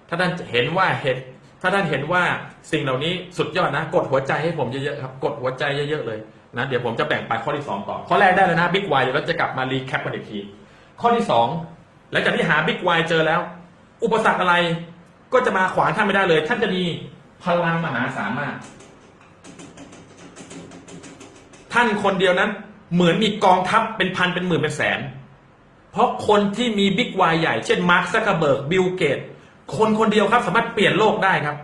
[0.10, 1.17] ถ้าท่านเห็นว่าเห็น
[1.62, 2.24] ถ้าท่านเห็นว่า
[2.72, 6.19] สิ่งเหล่านี้สุดยอดนะ กดหัวใจให้ผมเยอะๆครับ กดหัวใจเยอะๆเลย
[6.58, 10.39] นะเดี๋ยวผมจะแบ่งไปข้อที่สองต่อ ข้อแรกได้แล้วนะ big why เดี๋ยวเราจะกลับมา recap กันอีกที
[11.02, 11.48] ข้อที่สอง
[12.12, 13.41] หลังจากที่หา big why เจอแล้ว
[14.04, 14.56] อุปสรรคอะไร
[15.34, 16.84] ก็จะมาขวางท่านไม่ได้เลย ท่านจะมี
[17.43, 18.56] พลังมหาศาลมาก
[21.74, 22.50] ท่านคนเดียวนั้น
[22.93, 25.00] เหมือนมีกองทัพเป็นพันเป็นหมื่นเป็นแสน
[25.91, 29.20] เพราะคนที่มี big why ใหญ่ เช่นมาร์คซักเคอร์เบิร์กบิลเกตส์
[29.78, 31.58] คนคนเดียวครับ สามารถเปลี่ยนโลกได้ครับ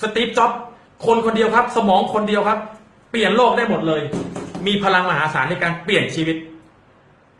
[0.00, 0.52] สตีฟ จ็อบส์
[1.06, 2.58] คนคนเดียวครับ สมองคนเดียวครับ
[3.10, 4.02] เปลี่ยนโลกได้หมดเลย
[4.66, 6.36] มีพลังมหาศาลในการเปลี่ยนชีวิต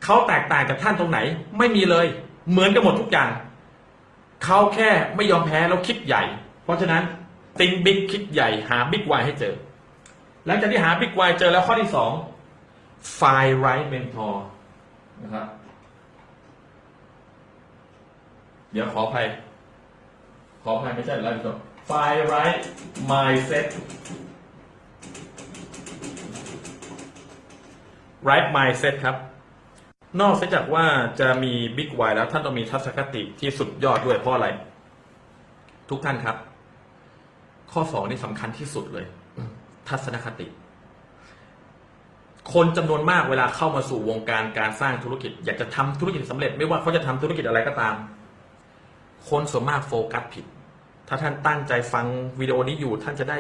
[0.05, 1.19] เขาแตกต่างจากท่านตรงไหน
[1.59, 2.07] ไม่มีเลย
[2.51, 3.31] เหมือนกันหมดทุกอย่าง
[4.45, 6.23] เขาแค่ไม่ยอมแพ้แล้วคิดใหญ่
[6.65, 7.03] เพราะฉะนั้น
[7.61, 9.55] think big คิดใหญ่หา big why ให้เจอ
[10.47, 12.11] หลังจากที่หา big why เจอแล้วข้อที่สอง
[13.17, 13.23] find
[13.59, 14.45] right mentor
[15.23, 15.49] นะครับ
[18.73, 19.27] เดี๋ยวขออภัย
[20.67, 21.93] ขออภัยไม่ใช่ไลฟ์สด find
[22.27, 23.67] right mindset
[28.25, 29.17] right mindset ครับ
[30.21, 30.85] นอกจากว่า
[31.21, 34.49] จะมี big why แล้วท่านต้องมีทัศนคติที่สุดยอดด้วยเพราะอะไร
[35.91, 36.37] ทุกท่านครับ
[37.73, 39.07] ข้อสองนี่สำคัญที่สุดเลย
[39.89, 40.47] ทัศนคติ
[42.53, 47.95] คนจำนวนมากเวลาเข้ามาสู่วงการการสร้างธุรกิจ อยากจะทำธุรกิจสำเร็จ ไม่ว่าเขาจะทำธุรกิจอะไรก็ตาม
[49.29, 50.45] คนส่วนมากโฟกัสผิด
[51.09, 52.07] ถ้าท่านตั้งใจฟัง
[52.41, 53.39] วิดีโอนี้อยู่ ท่านจะได้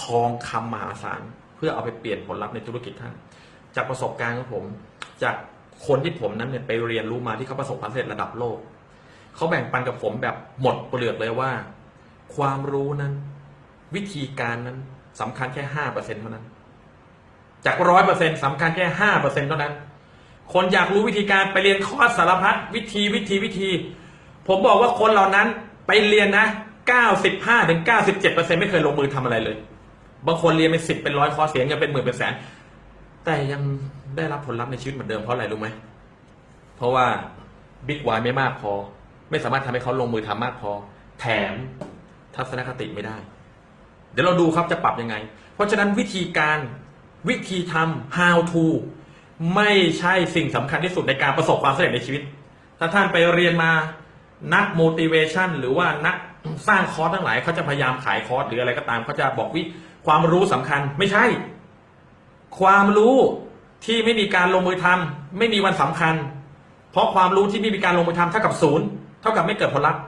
[0.00, 1.22] ทองคำมหาศาล
[1.56, 3.14] เพื่อเอาไปเปลี่ยนผลลัพธ์ในธุรกิจท่าน
[3.74, 4.64] จากประสบการณ์ของผม
[5.22, 5.34] จาก
[5.86, 8.58] คนที่ผมนั้นเนี่ยไปเรียนรู้มาที่เขาประสบความสำเร็จระดับโลก
[9.36, 11.50] เขาแบ่งปันกับผมแบบหมดเปลือกเลยว่า
[12.36, 13.12] ความรู้นั้น
[13.94, 14.78] วิธีการนั้น
[15.20, 16.44] สำคัญแค่ห้าเปอร์เซ็นต์เท่านั้น
[17.66, 19.72] จากร้อยเปอร์เซ็นต์สำคัญแค่ห้าเปอร์เซ็นต์เท่านั้น
[20.52, 23.70] คนอยากรู้วิธีการไปเรียนคอร์สสารพัดวิธีวิธีวิธี
[24.48, 25.46] ผมบอกว่าคนเหล่านั้น
[25.86, 26.46] ไปเรียนนะ
[26.88, 29.56] เก้าสิบห้าถึงเก้าสิบเจ็ดเปอร์เซ็นต์ไม่เคยลงมือทำอะไรเลย
[30.26, 32.32] บางคนเรียนเป็นสิบเป็นร้อยคอร์สเสียเงินเป็นหมื่นเป็นแสน
[33.24, 33.62] แต่ยัง
[34.16, 35.68] ได้รับผลลัพธ์ในชีวิตเหมือนเดิมเพราะอะไรรู้ไหม
[36.76, 37.06] เพราะว่า
[37.86, 38.72] บิ๊กวายไม่มากพอ
[39.30, 40.70] ไม่สามารถทำให้เขาลงมือทำมากพอ
[41.20, 41.54] แถม
[42.36, 43.16] ทัศนคติไม่ได้
[44.12, 45.14] เดี๋ยวเราดูครับจะปรับยังไง
[45.54, 46.58] เพราะฉะนั้นวิธีการ
[47.28, 48.66] วิธีทำ how to
[49.54, 52.22] ไม่ใช่สิ่งสำคัญที่สุดในการประสบความสำเร็จในชีวิต
[52.78, 53.72] ถ้าท่านไปเรียนมา
[54.54, 56.16] นัก motivation หรือว่านัก
[56.68, 59.62] สร้างคอร์สทั้งหลายเขาจะพยายามขายคอร์สหรืออะไรก็ตามเขาจะบอกวิ
[60.06, 61.24] ความรู้สำคัญไม่ใช่
[62.60, 63.16] ความรู้
[63.84, 66.14] ที่ไม่มีการลงมือทำไม่มีวันสำคัญ
[66.90, 68.86] เพราะความรู้ที่ไม่มีการลงมือทำเท่ากับศูนย์
[69.20, 70.02] เท่ากับไม่เกิดผลลัพธ์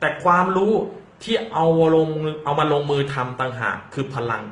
[0.00, 0.72] แต่ความรู้
[1.24, 2.08] ที่เอาลง
[2.44, 4.42] เอามาลงมือทำต่างหากคือพลัง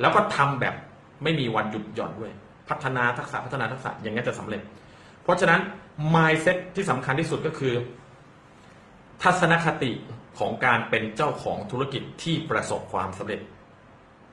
[0.00, 0.74] แล้วก็ทำแบบ
[1.22, 2.32] ไม่มีวันหยุดหย่อนด้วย
[2.68, 4.60] พัฒนาทักษะพัฒนาทักษะอย่างนี้นจะสำเร็จ
[5.22, 5.60] เพราะฉะนั้น
[6.14, 7.74] mindset ที่สำคัญที่สุดก็คือ
[9.22, 9.90] ทัศนคติ
[10.38, 13.40] ของการเป็นเจ้าของธุรกิจที่ประสบความสำเร็จ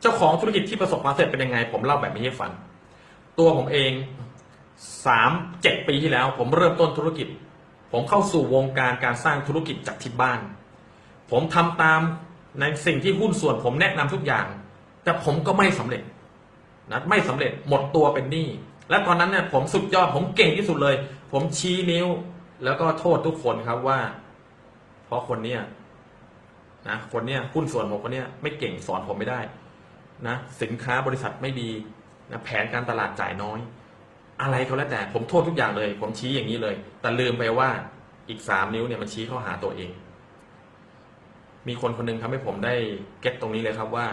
[0.02, 2.52] เจ้าของธุรกิจที่ประสบความสำเร็จเป็นยังไง ผมเล่าแบบนี้ให้ฟัง
[3.40, 3.92] ตัวผมเอง
[5.06, 7.28] สามเจ็ดปีที่แล้ว ผมเริ่มต้นธุรกิจ
[7.92, 10.40] ผมเข้าสู่วงการการสร้างธุรกิจจากที่บ้าน
[11.32, 12.02] ผมทำตาม
[12.60, 14.46] ในสิ่งที่หุ้นส่วนผมแนะนำทุกอย่าง
[15.04, 16.04] แต่ผมก็ไม่สำเร็จ
[16.92, 18.48] นะไม่สำเร็จหมดตัวเป็นหนี้
[18.90, 20.96] และตอนนั้นเนี่ยผมสุดยอดผมเก่งที่สุดเลย
[21.32, 22.08] ผมชี้นิ้ว
[22.64, 24.00] แล้วก็โทษทุกคนครับว่า
[25.08, 25.60] เพราะคนเนี้ย
[26.90, 29.40] นะคนเนี้ยหุ้นส่วนผมคนเนี้ยไม่เก่งสอนผมไม่ได้
[30.28, 31.70] นะสินค้าบริษัทไม่ดี
[32.32, 33.60] นะแผนการตลาดจ่ายน้อย
[34.42, 37.70] อะไรก็แล้วแต่ผมโทษทุกอย่างเลย ผมชี้อย่างนี้เลย แต่ลืมไปว่า
[38.30, 39.90] อีกสามนิ้วเนี่ยมันชี้เข้าหาตัวเอง
[41.68, 42.74] มีคนคนหนึงทำให้ผมได้
[43.22, 44.08] เก็ตตรงนี้เลยครับว่า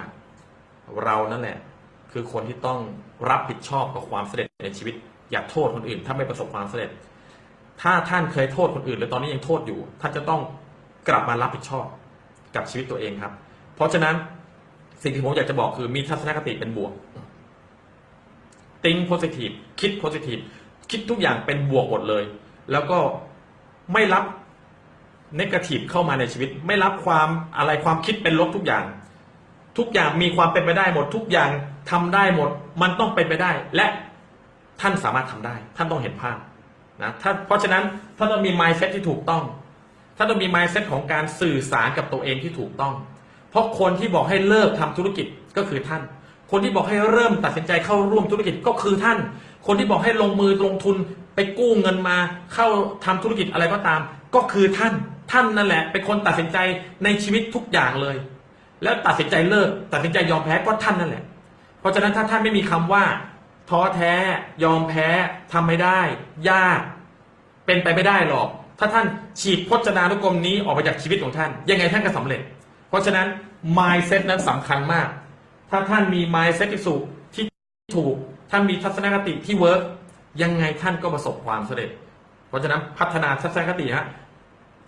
[1.04, 1.58] เรานั่นแหละ
[2.12, 2.78] คือคนที่ต้อง
[3.30, 4.94] รับผิดชอบกับความสำเร็จในชีวิต
[5.30, 6.90] อย่าโทษคนอื่น ถ้าไม่ประสบความสำเร็จ
[7.82, 10.40] ถ้าท่านเคยโทษคนอื่นหรือตอนนี้ยังโทษอยู่ท่านจะต้อง
[11.08, 11.86] กลับมารับผิดชอบ
[12.54, 13.32] กับชีวิตตัวเองครับ
[13.74, 14.14] เพราะฉะนั้น
[15.02, 16.92] สิ่งที่ผมอยากจะบอกคือมีทัศนคติเป็นบวก
[18.82, 20.42] think positive คิด positive
[20.90, 22.24] คิดทุกอย่างเป็นบวกหมดเลย
[22.72, 22.98] แล้วก็
[23.92, 24.24] ไม่รับ
[25.40, 28.84] negative เข้ามาในชีวิต ไม่รับความอะไรความคิดเป็นลบทุกอย่าง
[29.78, 31.50] ทุกอย่างมีความเป็นไปได้หมด ทุกอย่าง
[31.90, 32.50] ทำได้หมด
[32.82, 33.86] มันต้องเป็นไปได้ และ
[34.80, 36.38] ท่านสามารถทำได้ ท่านต้องเห็นภาพ
[37.02, 37.82] นะถ้าเพราะฉะนั้น
[38.16, 39.42] ท่านต้องมี mindset ที่ถูกต้อง
[40.16, 42.94] ท่านต้องมี mindset ของการสื่อสารกับตัวเองที่ถูกต้อง
[43.50, 46.02] เพราะคนที่บอกให้เลิกทำธุรกิจก็คือท่าน
[46.50, 49.18] คนที่บอกให้เริ่มตัดสินใจเข้าร่วมธุรกิจก็คือท่าน
[49.66, 50.96] คนที่บอกให้ลงมือลงทุน
[51.34, 52.16] ไปกู้เงินมา
[52.54, 52.66] เข้า
[53.04, 54.00] ทำธุรกิจอะไรก็ตาม
[54.34, 54.92] ก็คือท่าน
[55.32, 56.58] ท่านนั่นแหละ เป็นคนตัดสินใจ
[57.04, 58.16] ในชีวิตทุกอย่างเลย
[58.82, 61.24] แล้วตัดสินใจเลิก ตัดสินใจยอมแพ้ก็ท่านนั่นแหละ
[61.80, 63.04] เพราะฉะนั้นถ้าท่านไม่มีคำว่า
[63.70, 64.12] ท้อแท้
[64.64, 65.08] ยอมแพ้
[65.52, 66.00] ทำไม่ได้
[66.50, 66.80] ยาก
[67.66, 69.06] เป็นไปไม่ได้หรอก ถ้าท่าน
[69.40, 72.40] ฉีกพจนานุกรมนี้ออกไปจากชีวิตของท่าน ยังไงท่านก็สำเร็จ
[72.88, 73.26] เพราะฉะนั้น
[73.78, 75.08] mindset นั้นสำคัญมาก
[75.70, 76.94] ถ้าท่านมี mindset ที่สู
[77.34, 77.44] ที่
[77.96, 78.14] ถูก
[78.50, 79.80] ท่านมีทัศนคติที่ work
[80.42, 81.90] ยังไงท่านก็ประสบความสำเร็จ
[82.48, 84.06] เพราะฉะนั้นพัฒนาทัศนคติฮะ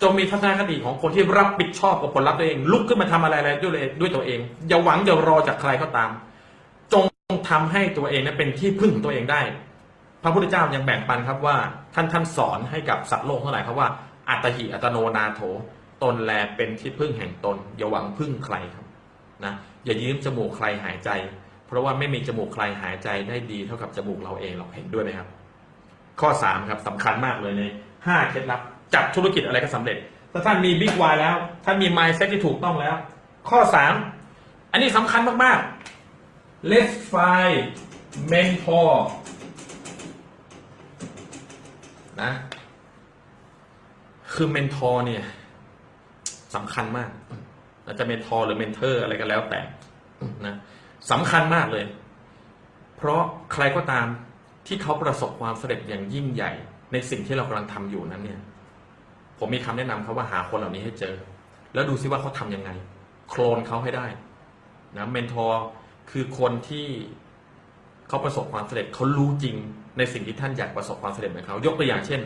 [0.02, 6.10] จงมีทัศนคติของคนที่รับผิดชอบกับผลลัพธ์ตัวเอง ลุกขึ้นมาทำอะไรอะไรด้วยด้วยตัวเอง อย่าหวังอย่ารอจากใครก็ตาม
[6.92, 7.04] จง
[7.50, 9.40] ทำให้ตัวเองนั้นเป็นที่พึ่งของตัวเองได้
[10.26, 11.56] ระพุทธเจ้ายังแบ่งปันครับว่า
[11.94, 13.88] ท่านท่านสอนให้กับสัตว์โลกทั้งหลายครับว่า
[14.28, 15.40] อัตหิอัตโนนาโถ
[16.02, 18.86] ตนแลเป็นที่พึ่งแห่งตน อย่าหวังพึ่งใครครับ
[19.44, 21.10] นะอย่ายืมจมูกใครหายใจ
[21.66, 25.28] เพราะว่าไม่มีจมูกใครหายใจได้ดีเท่ากับจมูกเราเองเราเห็นด้วยไหมครับ
[26.20, 27.62] ข้อสามครับสำคัญมากเลยใน
[28.06, 28.60] ห้าเคล็ดลับ
[28.94, 29.96] จับธุรกิจอะไรก็สำเร็จ
[30.32, 31.34] ถ้าท่านมี big why แล้ว
[31.64, 32.96] ท่านมี mindset ที่ถูกต้องแล้ว
[33.50, 33.94] ข้อสาม
[34.72, 37.60] อันนี้สำคัญมากๆ let's find
[38.32, 38.90] mentor
[42.22, 42.30] นะ
[44.32, 45.24] คือ mentor เนี่ย
[46.54, 47.10] สำคัญมาก
[47.84, 49.60] อาจจะ mentor หรือ mentor อะไรก็แล้วแต่
[50.46, 50.54] นะ
[51.10, 51.84] สำคัญมากเลย
[52.96, 54.06] เพราะใครก็ตาม
[54.66, 56.52] ที่เขาประสบความสำเร็จอย่างยิ่งใหญ่
[56.92, 58.40] ในสิ่งที่เรากำลังทำอยู่นั้นเนี่ย
[59.38, 61.14] ผมมีคำแนะนำเขาว่าหาคนเหล่านี้ให้เจอ
[61.74, 62.70] แล้วดูซิว่าเขาทำยังไง
[63.28, 64.06] โคลนเขาให้ได้
[64.96, 65.60] นะ mentor
[66.10, 66.86] คือคนที่
[68.08, 69.56] เขาประสบความสำเร็จเขารู้จริง
[69.98, 72.20] ในสิ่งที่ท่านอยากประสบความสำเร็จเหมือนเขายกตัวอย่างเช่น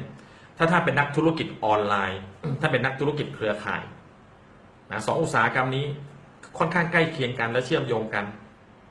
[0.58, 2.20] ถ้าท่านเป็นนักธุรกิจออนไลน์
[2.60, 3.82] ถ้าเป็นนักธุรกิจเครือข่าย
[4.90, 5.86] นะสองอุตสาหกรรมนี้
[6.58, 8.24] ค่อนข้างใกล้เคียงกันและเชื่อมโยงกัน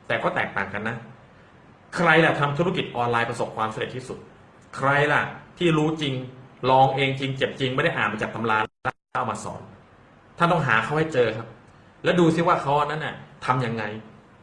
[0.08, 0.98] แต่ก็แตกต่างกันนะ
[1.96, 4.18] ใครล่ะทำธุรกิจออนไลน์ประสบความสำเร็จที่สุด
[4.78, 5.22] ใครล่ะ
[5.58, 6.14] ที่รู้จริง
[6.70, 9.62] ลองเองจริงเจ็บจริงไม่ได้อ่านมาจากตำราแล้วเอามาสอน
[10.38, 11.48] ท่านต้องหาเขาให้เจอครับ
[12.04, 13.84] แล้วดูซิว่าเขาอันนั้นน่ะทำยังไง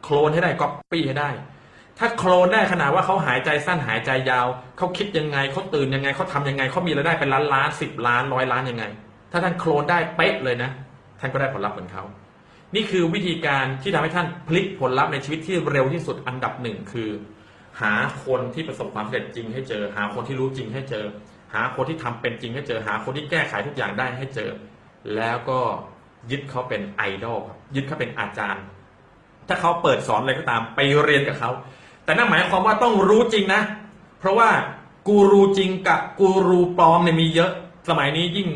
[0.03, 1.29] โคลนให้ได้ก๊อปปี้ให้ได้
[1.99, 8.83] ถ้าโคลนได้ขนาดว่าเขาหายใจสั้นหายใจยาว เขาคิดยังไงเขาตื่นยังไงเขาทำยังไงเขามีรายได้เป็นล้านล้านสิบล้านร้อยล้านยังไง
[9.31, 10.71] ถ้าท่านโคลนได้เป๊ะเลยนะ
[11.19, 12.03] ท่านก็ได้ผลลัพธ์เหมือนเขา
[12.75, 17.09] นี่คือวิธีการที่ทำให้ท่านพลิกผลลัพธ์ในชีวิตที่เร็วที่สุดอันดับหนึ่งคือ
[17.81, 17.93] หา
[18.25, 21.05] คนที่ประสบความสำเร็จจริงให้เจอ หาคนที่รู้จริงให้เจอ
[21.53, 24.49] หาคนที่ทำเป็นจริงให้เจอ หาคนที่แก้ไขทุกอย่างได้ให้เจอ
[25.15, 25.59] แล้วก็
[26.31, 28.63] ยึดเขาเป็นไอดอลครับยึดเขาเป็นอาจารย์
[29.47, 31.51] ถ้าเขาเปิดสอนอะไรก็ตามไปเรียนกับเขา
[32.07, 33.61] แต่นั่นหมายความว่าต้องรู้จริงนะ
[34.19, 34.49] เพราะว่า
[35.07, 37.51] กูรูจริงกับกูรูปลอมเนี่ยมีเยอะ
[37.89, 38.49] สมัยนี้ยิ่ง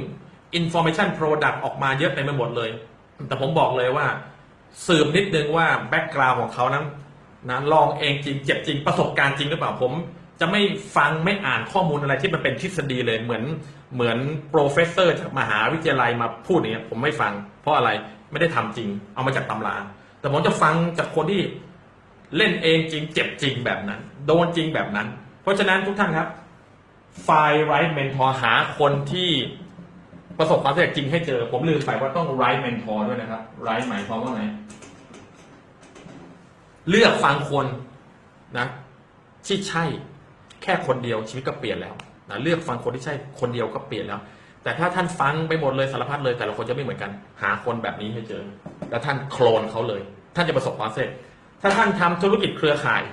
[0.60, 2.70] information product ออกมาเยอะเต็มไปหมดเลย
[3.28, 4.06] แต่ผมบอกเลยว่า
[4.88, 6.86] สืบนิดนึงว่า background ของเขานั้น
[7.50, 9.92] นะลองเองจริงเจ็บจริงประสบการณ์จริงหรือเปล่าผม
[10.40, 10.62] จะไม่
[10.96, 13.44] ฟังไม่อ่านข้อมูลอะไรที่มันเป็นทฤษฎีเลยเหมือน
[13.94, 14.18] เหมือน
[14.50, 17.90] professor จากมหาวิทยาลัยมาพูดอย่างเงี้ยผมไม่ฟัง เพราะอะไร
[18.32, 19.76] ไม่ได้ทำจริง เอามาจากตำรา
[20.20, 21.42] แต่ผมจะฟังจากคนที่
[22.38, 25.08] เล่นเองจริงเจ็บจริงแบบนั้น โดนจริงแบบนั้น
[25.42, 26.28] เพราะฉะนั้นทุกท่านครับ
[27.24, 27.30] find
[27.66, 29.30] right mentor หาคนที่
[30.38, 34.44] ประสบความสำเร็จจริงให้เจอ ผมลืมไปว่าต้อง right mentor ด้วยนะครับ right หมายความว่าไง
[36.90, 37.66] เลือกฟังคน
[38.58, 38.68] นะ
[39.46, 39.84] ที่ใช่
[40.62, 41.96] แค่คนเดียวชีวิตก็เปลี่ยนแล้ว
[42.30, 44.20] นะเลือกฟังคนที่ใช่คนเดียวก็เปลี่ยนแล้ว
[44.64, 48.44] แต่ถ้าท่านฟังไปหมดเลยสารพัดเลยแต่ละคนจะไม่เหมือนกัน หาคนแบบนี้ให้เจอ
[48.90, 50.02] แล้วท่านโคลนเขาเลย
[50.36, 51.12] ท่านจะประสบความสำเร็จ
[51.62, 53.04] ถ้าท่านทำธุรกิจเครือข่าย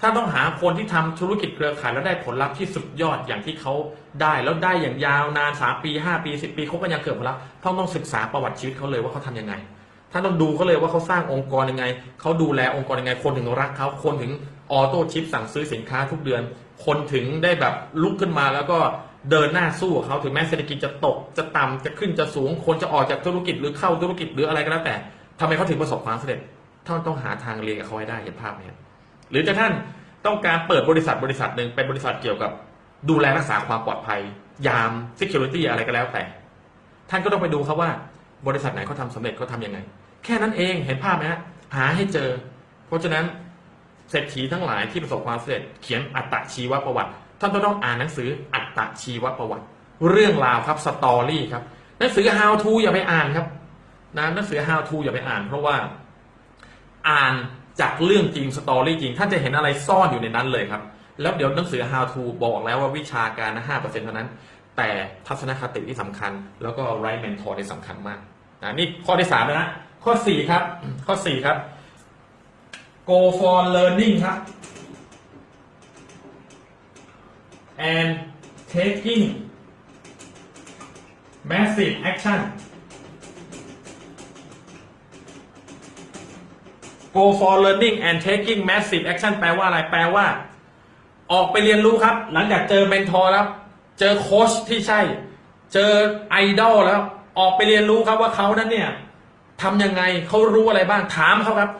[0.00, 3.72] ท่านต้องหาคนที่ทำธุรกิจเครือข่ายแล้วได้ผลลัพธ์ที่สุดยอดอย่างที่เขา
[4.20, 9.54] ได้แล้วได้อย่างยาวนานสามปีห้าปีสิบปีเขาก็ยังเกิดผลลัพธ์ท่านต้องศึกษาประวัติชีวิตเขาเลยว่าเขาทำยังไง
[10.12, 11.84] ท่านต้องดูเขาเลยว่าเขาสร้างองค์กรยังไง
[12.20, 14.32] เขาดูแลองค์กรยังไง คนถึงรักเขาคนถึง
[14.72, 16.42] ออโต้ชิปสั่งซื้อสินค้าทุกเดือน
[16.84, 18.78] คนถึงได้แบบลุกขึ้นมาแล้วก็
[19.30, 24.94] เดินหน้าสู้กับเขาถึงแม้เศรษฐกิจจะตกจะต่ำจะขึ้นจะสูง คนจะออกจากธุรกิจหรือเข้าธุรกิจหรืออะไรก็แล้วแต่
[25.40, 26.40] ทำไมเขาถึงประสบความสำเร็จ
[26.86, 28.78] ท่านต้องหาทางเรียนกับเขาให้ได้เห็นภาพไหมครับ
[29.30, 29.72] หรือจะท่าน
[30.26, 32.50] ต้องการเปิดบริษัทบริษัทหนึ่งเป็นบริษัทเกี่ยวกับ
[33.10, 34.20] ดูแลรักษาความปลอดภัย
[34.66, 34.90] ยาม
[35.20, 36.22] security อะไรก็แล้วแต่
[37.10, 37.90] ท่านก็ต้องไปดูครับว่า
[38.46, 39.78] บริษัทไหนเขาทำสำเร็จเขาทำยังไง
[40.24, 41.40] แค่นั้นเองเห็นภาพไหมฮะ
[41.76, 42.30] หาให้เจอ
[42.86, 43.24] เพราะฉะนั้น
[44.10, 49.64] เศรษฐีทั้งหลายที่ประสบความสำเร็จเขียนอัตชีวประวัติ ท่านต้องต้องอ่านหนังสืออัตชีวประวัติ
[50.10, 51.62] เรื่องราวครับสตอรี่ครับ
[51.98, 53.46] หนังสือ how to อย่าไปอ่านครับ
[54.18, 55.74] นะหนังสือ how to อย่าไปอ่าน เพราะว่า
[57.08, 57.34] อ่าน
[57.80, 60.82] จากเรื่องจริงสตอรี่จริง ท่านจะเห็นอะไรซ่อนอยู่ในนั้นเลยครับ
[61.20, 64.28] แล้วเดี๋ยวหนังสือ how to บอกแล้วว่าวิชาการนะห้าเปอร์เซ็นต์เท่านั้น
[64.76, 64.88] แต่
[65.26, 68.20] ทัศนคติที่สำคัญ แล้วก็ right mentor ที่สำคัญมาก
[68.62, 69.68] นะนี่ข้อที่สามแล้วนะ
[70.04, 70.62] ข้อสี่ครับ
[71.06, 71.56] ข้อสี่ครับ
[73.08, 74.38] go for learning ครับ
[77.94, 78.10] and
[78.74, 79.24] taking
[81.50, 82.40] massive action
[87.14, 90.26] go for learning and taking massive action แปลว่าอะไร แปลว่า
[91.32, 93.46] ออกไปเรียนรู้ครับ หลังจากเจอ mentor แล้ว
[93.98, 95.00] เจอโค้ชที่ใช่
[95.72, 95.90] เจอ
[96.30, 97.00] ไอดอลแล้ว
[97.38, 98.88] ออกไปเรียนรู้ครับว่าเขานั้นเนี่ย
[99.62, 101.70] ทำยังไงเขารู้อะไรบ้าง ถามเขาครับ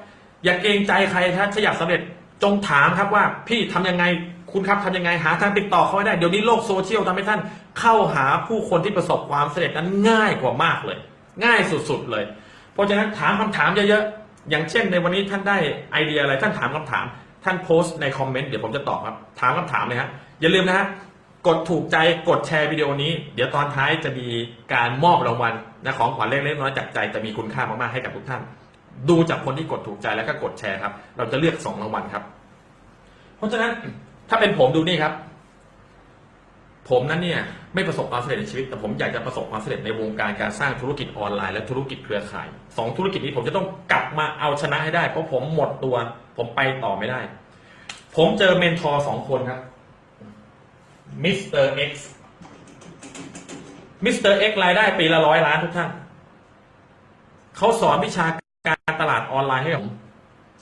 [0.44, 2.00] อย่าเกรงใจใครถ้าอยากสำเร็จ
[2.42, 4.04] จงถามครับว่า พี่ทำยังไง
[4.52, 7.40] คุณครับทำยังไง หาทางติดต่อเขาได้ เดี๋ยวนี้โลกโซเชียลทำให้ท่าน
[7.80, 10.98] เข้าหาผู้คนที่ประสบความสำเร็จนั้นง่ายกว่ามากเลย
[11.44, 12.24] ง่ายสุดๆเลย
[12.72, 15.58] เพราะฉะนั้นถามคำถามเยอะๆ อย่างเช่นในวันนี้ท่านได้
[15.92, 17.04] ไอเดียอะไรท่านถามคำถาม
[17.44, 20.08] ท่านโพสต์ในคอมเมนต์เดี๋ยวผมจะตอบครับถามคำถามเลยฮะ
[20.40, 20.86] อย่าลืมนะฮะ
[21.46, 21.96] กดถูกใจ
[22.28, 24.26] กดแชร์วิดีโอนี้ เดี๋ยวตอนท้ายจะมี
[24.74, 28.42] การมอบรางวัลนะของขวัญเล็กๆน้อยๆจากใจแต่มีคุณค่ามากๆให้กับทุกท่าน
[29.08, 32.22] ดูจากคนที่กดถูกใจแล้วก็กดแชร์ครับ เราจะเลือกสองรางวัลครับ
[33.36, 33.72] เพราะฉะนั้น
[34.28, 35.12] ถ้าเป็นผมดูนี่ครับ
[36.90, 37.40] ผมนั้นเนี่ย
[37.74, 45.96] ไม่ประสบความสำเร็จในชีวิต แต่ผมอยากจะประสบความสำเร็จในวงการการสร้างธุรกิจออนไลน์และธุรกิจเครือข่ายสองธุรกิจนี้ผมจะต้องกลับมาเอาชนะให้ได้เพราะผมหมดตัว
[46.36, 47.20] ผมไปต่อไม่ได้
[48.16, 49.60] ผมเจอ mentor สองคนครับ
[51.24, 52.08] มิสเตอร์เอ็กซ์
[54.04, 55.90] มิสเตอร์เอ็กซ์รายได้ปีละร้อยล้านทุกท่าน
[57.56, 58.26] เขาสอนวิชา
[58.66, 59.92] การตลาดออนไลน์ให้ผม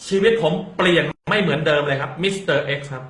[0.06, 3.04] ชีวิตผมเปลี่ยนไม่เหมือนเดิมเลยครับมิสเตอร์เอ็กซ์ครับ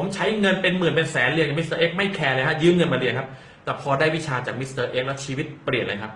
[0.00, 3.28] ผมใช้เงินเป็นหมื่นเป็นแสนเรียนกับมิสเตอร์เอ็กซ์ไม่แคร์เลยฮะยืมเงินมาเรียนครับ
[3.64, 6.12] แต่พอได้วิชาจากมิสเตอร์เอ็กซ์แล้วชีวิตเปลี่ยนเลยครับ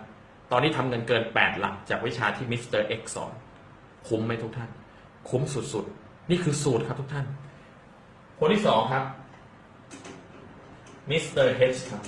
[0.50, 3.32] ตอนนี้ทำเงินเกิน 8 หลักจากวิชาที่มิสเตอร์เอ็กซ์สอน
[4.08, 4.70] คุ้มไหมทุกท่าน
[5.28, 7.26] คุ้มสุดๆ นี่คือสูตรครับทุกท่าน
[8.38, 9.04] คนที่สองครับ
[11.10, 12.02] มิสเตอร์เฮชครับ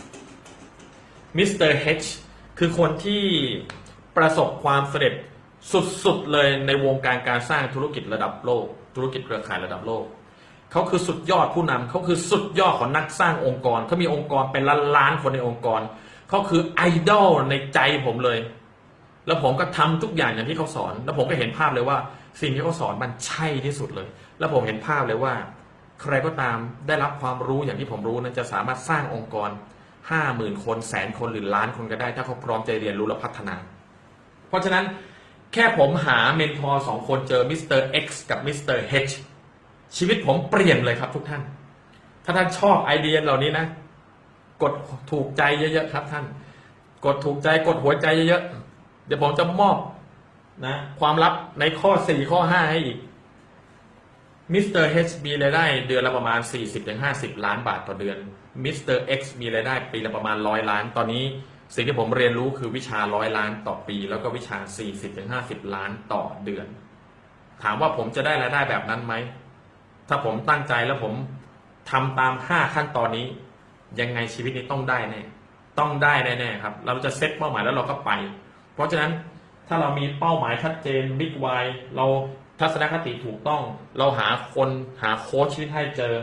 [1.39, 2.03] มิสเตอร์เฮช
[2.59, 3.23] คือคนที่
[4.17, 5.15] ประสบความสำเร็จ
[6.05, 10.05] สุดๆเลยในวงการการสร้างธุรกิจระดับโลก ธุรกิจเครือข่ายระดับโลก
[10.73, 15.81] เขาคือสุดยอดผู้นำเขาคือสุดยอดของนักสร้างองค์กรเขามีองค์กรเป็นล้านล้านคนในองค์กร
[16.29, 18.39] เขาคือไอดอลในใจผมเลย
[19.27, 21.99] แล้วผมก็ทำทุกอย่างอย่างที่เขาสอน แล้วผมก็เห็นภาพเลยว่า
[22.41, 25.35] สิ่งที่เขาสอนมันใช่ที่สุดเลย แล้วผมเห็นภาพเลยว่า
[26.03, 29.51] ใครก็ตามได้รับความรู้อย่างที่ผมรู้นั้นจะสามารถสร้างองค์กร
[30.11, 33.57] ห้าหมื่นคนแสนคนหรือล้านคนก็ได้ ถ้าเขาพร้อมใจเรียนรู้และพัฒนา
[34.49, 34.85] เพราะฉะนั้น
[35.53, 39.15] แค่ผมหา mentor สองคนเจอมิสเตอร์ X กับมิสเตอร์ H
[39.97, 41.43] ชีวิตผมเปลี่ยนเลยครับทุกท่าน
[42.25, 43.67] ถ้าท่านชอบไอเดียเหล่านี้นะ
[44.63, 44.73] กด
[45.11, 46.25] ถูกใจเยอะๆครับท่าน
[47.05, 49.77] กดถูกใจกดหัวใจเยอะๆ เดี๋ยวผมจะมอบ
[50.67, 52.99] นะความลับในข้อ 4 ข้อ 5 ให้อีก
[54.53, 56.41] มิสเตอร์ H มีรายได้เดือนละประมาณ
[56.93, 58.17] 40-50 ล้านบาทต่อเดือน
[58.65, 61.25] มิสเตอร์ X มีรายได้ปีละประมาณ 100 ล้าน ตอนนี้
[61.75, 64.59] สิ่งที่ผมเรียนรู้คือวิชา 100 ล้านต่อปี แล้วก็วิชา
[65.17, 66.67] 40-50 ล้านต่อเดือน
[67.63, 69.15] ถามว่าผมจะได้รายได้แบบนั้นไหม
[70.09, 71.15] ถ้าผมตั้งใจแล้วผม
[71.91, 73.27] ทำตาม5ขั้นตอนนี้
[74.01, 75.23] ยังไงชีวิตนี้ต้องได้แน่
[75.79, 78.11] ต้องได้แน่ๆครับ เราจะเซตเป้าหมายแล้วเราก็ไป
[78.75, 79.13] เพราะฉะนั้น
[79.69, 81.47] ถ้าเรามีเป้าหมายชัดเจนบิ๊กไว
[81.97, 82.07] เรา
[82.61, 83.63] ทัศนคติถูกต้อง
[83.99, 84.69] เราหาคน
[85.03, 86.15] หาโค้ชชีวิตให้เจอ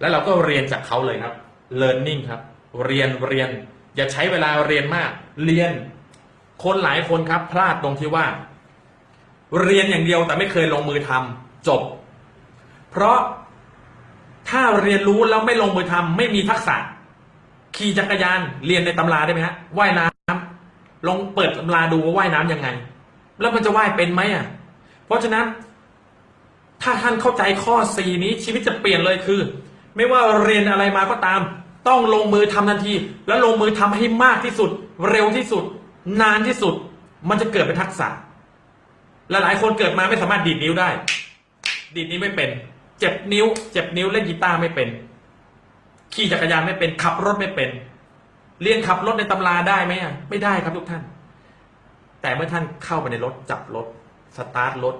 [0.00, 1.34] แล้วเราก็เรียนจากเขาเลยครับ
[1.80, 2.40] learning ครับ
[2.86, 3.48] เรียนเรียน
[3.96, 5.10] อย่าใช้เวลาเรียนมาก
[5.44, 5.70] เรียน
[6.64, 8.26] คนหลายคนครับ พลาดตรงที่ว่า
[9.62, 11.82] เรียนอย่างเดียวแต่ไม่เคยลงมือทำจบ
[12.94, 13.18] เพราะ
[14.50, 16.76] ถ้าเรียนรู้แล้วไม่ลงมือทำไม่มีทักษะ
[17.76, 22.68] ขี่จักรยานเรียนในตำราได้ไหมฮะว่ายน้ำลองเปิดตำราดูว่าว่ายน้ำยังไง
[23.40, 24.46] แล้วมันจะว่ายเป็นไหมอะ
[25.06, 25.46] เพราะฉะนั้น
[26.82, 29.40] ถ้าท่านเข้าใจข้อ4นี้ชีวิตจะเปลี่ยนเลยคือ
[29.96, 31.40] ไม่ว่าเรียนอะไรมาก็ตาม
[31.88, 32.94] ต้องลงมือทำทันที
[33.26, 34.70] แล้วลงมือทำให้มากที่สุด
[35.10, 35.64] เร็วที่สุด
[36.20, 36.74] นานที่สุด
[37.28, 38.08] มันจะเกิดเป็นทักษะ
[39.30, 40.88] และหลายคนเกิดมาไม่สามารถดีดนิ้วได้
[41.96, 42.50] ดีดนิ้วไม่เป็น
[43.04, 44.88] จ็บนิ้ว เจ็บนิ้วเล่นกีตาร์ไม่เป็น
[46.14, 47.70] ขี่จักรยานไม่เป็น ขับรถไม่เป็น
[48.62, 51.02] เรียนขับรถในตำราได้ไหมอะไม่ได้ครับทุกท่าน
[52.22, 53.86] แต่เมื่อท่านเข้าไปในรถจับรถ
[54.36, 54.96] สตาร์ทรถ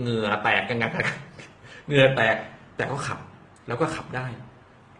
[0.00, 0.90] เหงื่อแตกกันงัน
[1.86, 2.36] เหงื่อแตก
[2.76, 3.18] แต่ก็ขับ
[3.66, 4.26] แล้วก็ขับได้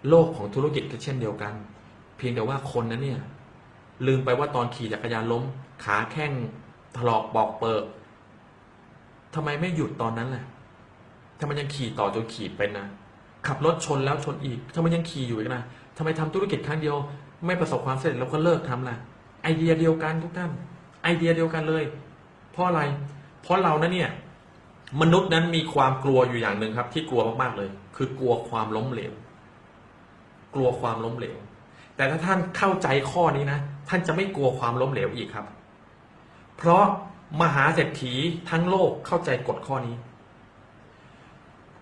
[0.09, 1.55] โลกของธุรกิจก็เช่นเดียวกัน
[2.17, 3.21] เพียงแต่ว่าคนนั้นเนี่ย
[4.07, 5.43] ลืมไปว่าตอนขี่จักรยานล้ม
[5.85, 6.33] ขาแข้ง
[6.97, 7.85] ถลอกปอกเปิก
[9.35, 10.45] ทำไมไม่หยุดตอนนั้นล่ะ
[11.41, 12.87] ทำไมยังขี่ต่อจนขี่เป็นนะ
[13.47, 15.63] ขับรถชนแล้วชนอีกทำไมยังขี่อยู่อีกนะ
[15.97, 16.97] ทำไมทำธุรกิจครั้งเดียว
[17.47, 18.97] ไม่ประสบความสำเร็จแล้วก็เลิกทำล่ะ
[19.43, 20.51] ไอเดียเดียวกันทุกท่าน
[21.03, 21.85] ไอเดียเดียวกันเลย
[22.53, 22.83] เพราะอะไร
[23.43, 24.11] เพราะเรานะเนี่ย
[25.01, 29.13] มนุษย์นั้นมีความกลัวอยู่อย่างหนึ่งครับ ที่กลัวมากๆเลย คือกลัวความล้มเหลว
[30.55, 31.37] กลัวความล้มเหลว
[31.97, 35.47] แต่ถ้าท่านเข้าใจข้อนี้นะท่านจะไม่กลัวความล้มเหลวอีกครับ
[36.57, 36.85] เพราะ
[37.41, 38.13] มหาเศรษฐี
[38.51, 39.95] ทั้งโลกเข้าใจกฎข้อนี้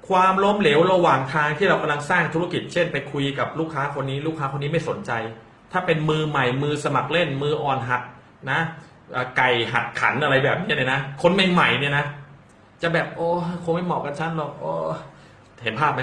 [0.09, 5.13] ความล้มเหลวระหว่างทางที่เรากำลังสร้างธุรกิจ เช่น ไปคุยกับลูกค้าคนนี้ ลูกค้าคนนี้ไม่สนใจ
[5.73, 8.03] ถ้าเป็นมือใหม่มือสมัครเล่นมืออ่อนหัด
[8.51, 8.61] นะ
[9.37, 12.05] ไก่หัดขันอะไรแบบนี้เนี่ยนะคนใหม่ๆเนี่ยนะ
[12.83, 13.29] จะแบบโอ้
[13.65, 14.71] คงไม่เหมาะกับฉันหรอกโอ้
[15.65, 16.03] เห็นภาพไหม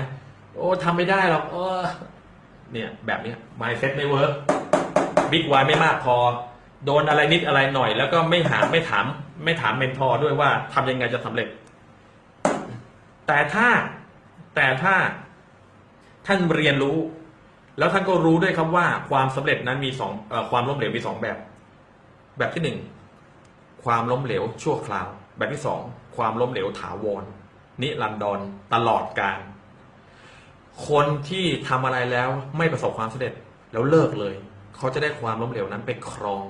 [0.56, 1.64] โอ้ทำไม่ได้หรอกโอ้
[2.72, 4.32] เนี่ยแบบนี้ mindset ไม่เวิร์ก
[5.32, 6.16] big why ไม่มากพอ
[6.86, 9.06] โดนอะไรนิดอะไรหน่อย แล้วก็ไม่หาไม่ถาม
[9.44, 11.48] ไม่ถาม mentor ด้วยว่าทำยังไงจะสำเร็จ
[13.32, 13.70] แต่ถ้า
[14.56, 14.96] แต่ถ้า
[16.26, 16.98] ท่านเรียนรู้
[17.78, 21.38] แล้วท่านก็รู้ด้วยครับว่าความสำเร็จนั้นมีสองอความล้มเหลวมีสองแบบ
[22.38, 22.78] แบบที่หนึ่ง
[23.84, 25.82] ความล้มเหลวชั่วคราว แบบที่สอง
[26.18, 27.24] ความล้มเหลวถาวร
[27.82, 28.40] นิรันดร
[28.74, 29.40] ตลอดการ
[30.88, 33.34] คนที่ทำอะไรแล้วไม่ประสบความสำเร็จ
[33.72, 34.36] แล้วเลิกเลย
[34.78, 36.46] เขาจะได้ความล้มเหลวนั้นไปครอง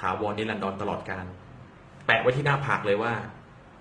[0.00, 1.24] ถาวรนิรันดรตลอดการ
[2.06, 3.14] แปะไว้ที่หน้าผากเลยว่า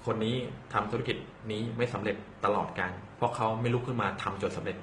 [0.09, 0.37] คนนี้
[0.73, 1.17] ทำธุรกิจ
[1.51, 4.77] นี้ไม่สำเร็จตลอดการ เพราะเขาไม่ลุกขึ้นมาทำจนสำเร็จ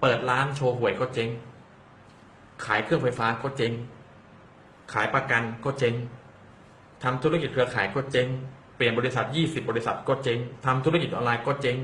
[0.00, 1.28] เปิดร้านโชว์หวยก็เจ๊ง
[2.64, 3.72] ขายเครื่องไฟฟ้าก็เจ๊ง
[4.92, 5.94] ขายประกันก็เจ๊ง
[7.02, 8.28] ทำธุรกิจเครือข่ายก็เจ๊ง
[8.76, 11.76] เปลี่ยนบริษัท 20 บริษัทก็เจ๊งทำธุรกิจออนไลน์ก็เจ๊ง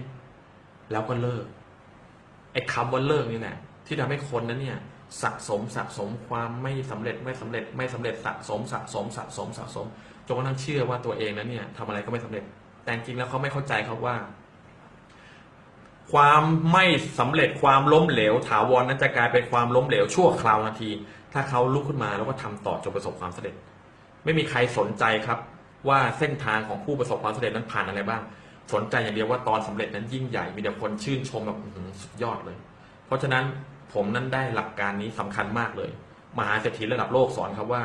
[0.90, 1.44] แล้วก็เลิก
[2.52, 4.78] ไอ้คำว่าเลิกนี่แหละที่ทำให้คนนั้นเนี่ย
[5.22, 9.86] สะสมสะสมความไม่สำเร็จไม่สำเร็จไม่สำเร็จสะสมสะสมสะสมสะสม
[10.26, 12.44] จนกระทั่งเชื่อว่าตัวเองนั้นเนี่ยทำอะไรก็ไม่สำเร็จ
[12.82, 14.16] แต่จริงแล้วเขาไม่เข้าใจครับว่า
[16.12, 16.84] ความไม่
[17.18, 20.90] สำเร็จความล้มเหลว ถาวรนั้นจะกลายเป็นความล้มเหลวชั่วคราวนาที
[21.32, 23.54] ถ้าเขาลุกขึ้นมาแล้วก็ทำต่อจนประสบความสำเร็จ
[24.24, 25.38] ไม่มีใครสนใจครับ
[25.88, 28.22] ว่าเส้นทางของผู้ประสบความสำเร็จนั้นผ่านอะไรบ้าง
[28.72, 31.58] สนใจอย่างเดียวว่าตอนสำเร็จนั้นยิ่งใหญ่มีแต่คนชื่นชมแบบ
[32.02, 32.56] สุดยอดเลย
[33.06, 33.44] เพราะฉะนั้น
[33.92, 35.90] ผมนั้นได้หลักการนี้สำคัญมากเลย
[36.38, 37.82] มหาเศรษฐีระดับโลกสอนครับว่า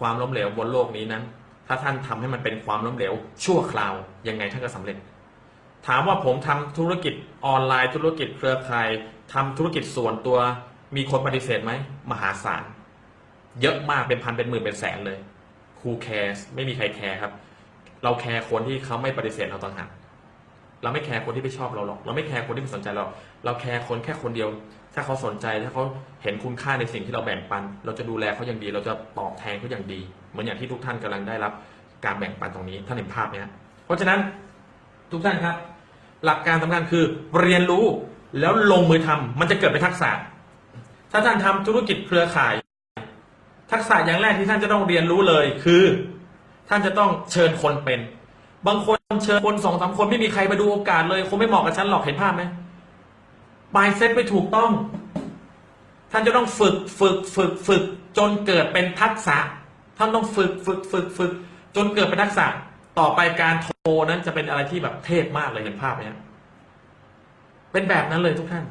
[0.00, 1.22] ความล้มเหลวบนโลกนี้นั้น
[1.66, 3.14] ถ้าท่านทำให้มันเป็นความล้มเหลว
[3.44, 3.94] ชั่วคราว
[4.28, 4.96] ยังไงท่านก็สำเร็จ
[5.86, 7.14] ถามว่าผมทำธุรกิจ
[7.46, 8.88] ออนไลน์ ธุรกิจเครือข่าย
[9.34, 10.38] ทำธุรกิจส่วนตัว
[10.96, 11.72] มีคนปฏิเสธไหม
[12.10, 12.62] มหาศาล
[13.60, 15.18] เยอะมากเป็นพันเป็นหมื่นเป็นแสนเลย
[15.80, 17.32] who cares ไม่มีใครแคร์ครับ
[18.04, 19.88] เราแคร์คนที่เขาไม่ปฏิเสธเราต่างหาก
[20.82, 23.04] เราไม่แคร์คนที่ไม่ชอบเราหรอก เราไม่แคร์คนที่ไม่สนใจเรา
[23.44, 24.48] เราแคร์คนแค่คนเดียว
[24.96, 25.84] ถ้าเขาสนใจถ้าเขา
[26.22, 31.52] เห็นคุณค่าในสิ่งที่เราแบ่งปัน เราจะดูแลเขาอย่างดี เราจะตอบแทนเขาอย่างดี เหมือนอย่างที่ทุกท่านกำลังได้รับ
[32.04, 33.50] การแบ่งปันตรงนี้ท่านเห็นภาพไหมฮะ
[33.84, 34.18] เพราะฉะนั้น
[35.12, 35.56] ทุกท่านครับ
[36.24, 37.04] หลักการสำคัญคือ
[37.40, 37.84] เรียนรู้
[38.40, 40.10] แล้วลงมือทำมันจะเกิดเป็นทักษะ
[41.12, 42.54] ถ้าท่านทำธุรกิจเครือข่าย
[43.72, 45.82] ทักษะอย่างแรกที่ท่านจะต้องเรียนรู้เลยคือ
[46.68, 48.00] ท่านจะต้องเชิญคนเป็น
[48.66, 52.42] บางคนเชิญคนสองสามคนไม่มีใครมาดูโอกาสเลยคงไม่เหมาะกับฉันหรอกเห็นภาพไหม
[53.76, 54.70] ปลายเซตไม่ถูกต้อง
[56.12, 57.82] ท่านจะต้องฝึกฝึกฝึกฝึก
[58.18, 59.36] จนเกิดเป็นทักษะ
[59.98, 61.32] ท่านต้องฝึกฝึกฝึกฝึก
[61.76, 62.46] จนเกิดเป็นทักษะ
[62.98, 66.18] ต่อไปการโทรนั้นจะเป็นอะไรที่แบบเทพมากเลยเห็นภาพไหมฮะ
[67.72, 68.64] เป็นแบบนั้นเลยทุกท่าน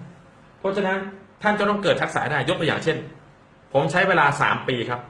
[0.59, 0.97] เพราะฉะนั้น
[1.43, 2.97] ท่านจะต้องเกิดทักษะได้ยกตัวอย่างเช่น
[3.73, 5.01] ผมใช้เวลาสามปีครับ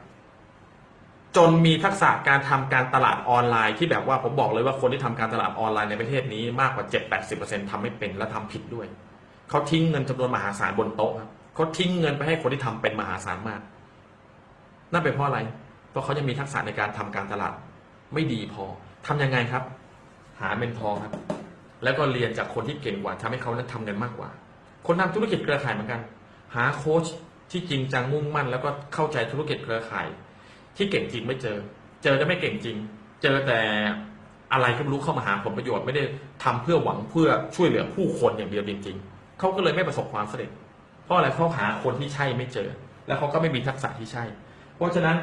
[1.38, 6.86] จนมีทักษะการทำการตลาดออนไลน์ที่แบบว่าผมบอกเลยว่าคนที่ทำการตลาดออนไลน์ในประเทศนี้มากกว่า
[7.28, 8.88] 7-80%ทำไม่เป็นและทำผิดด้วย
[9.50, 13.62] เขาทิ้งเงินจำนวนมหาศาลบนโต๊ะครับเขาทิ้งเงินไปให้คนที่ทำเป็นมหาศาลมาก
[14.92, 15.40] นั่นเป็นเพราะอะไร
[15.90, 17.54] เพราะเขายังมีทักษะในการทำการตลาด
[18.14, 18.64] ไม่ดีพอ
[19.08, 19.64] ทำยังไงครับ
[20.42, 21.14] หาเมนทอร์ครับ
[21.84, 24.30] แล้วก็เรียนจากคนที่เก่งกว่าทำให้เขานั้นทำเงินมากกว่า
[24.86, 26.02] คนทำธุรกิจเครือข่ายเหมือนกัน
[26.56, 27.06] หาโค้ช
[27.52, 30.08] ที่จริงจังมุ่งมั่น แล้วก็เข้าใจธุรกิจเครือข่าย
[30.78, 31.58] ที่เก่งจริงไม่เจอ
[32.04, 32.78] เจอแต่ไม่เก่งจริง
[33.22, 33.60] เจอแต่
[34.54, 36.04] อะไรก็รู้เข้ามาหาผลประโยชน์ไม่ได้
[36.44, 40.50] ทำเพื่อหวังเพื่อช่วยเหลือผู้คนอย่างเดียวจริง ๆ เขาก็เลยไม่ประสบความสำเร็จ
[41.06, 42.70] เพราะอะไรเขาหาคนที่ใช่ไม่เจอ
[43.08, 44.24] แล้วเขาก็ไม่มีทักษะที่ใช่
[44.76, 45.18] เพราะฉะนั้น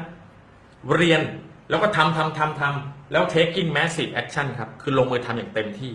[0.95, 1.21] เรียน
[1.69, 5.91] แล้วก็ทำทำทำทำแล้ว taking massive action ครับ คือลงมือทำอย่างเต็มที่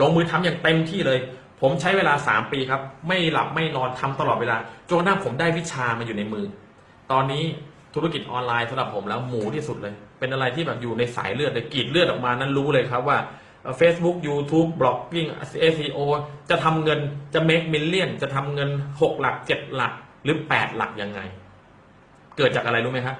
[0.00, 1.18] ลงมือทำอย่างเต็มที่เลย
[1.60, 4.56] ผมใช้เวลา 3 ปีครับ ไม่หลับไม่นอนทำตลอดเวลา
[4.88, 6.44] จนกระทั่งผมได้วิชามาอยู่ในมือ
[7.12, 7.44] ตอนนี้
[7.94, 13.18] ธุรกิจออนไลน์สำหรับผมแล้วหมูที่สุดเลย เป็นอะไรที่แบบอยู่ในสายเลือดเลยกรีดเลือดออกมานั้นรู้เลยครับว่า
[13.64, 15.28] เอ่อ Facebook YouTube Blogging
[15.74, 15.98] SEO
[16.50, 17.00] จะทำเงิน
[17.34, 19.92] จะ make million จะทำเงิน 6 หลัก 7 หลัก
[20.24, 21.20] หรือ 8 หลักยังไง
[22.36, 23.16] เกิดจากอะไรรู้ไหมครับ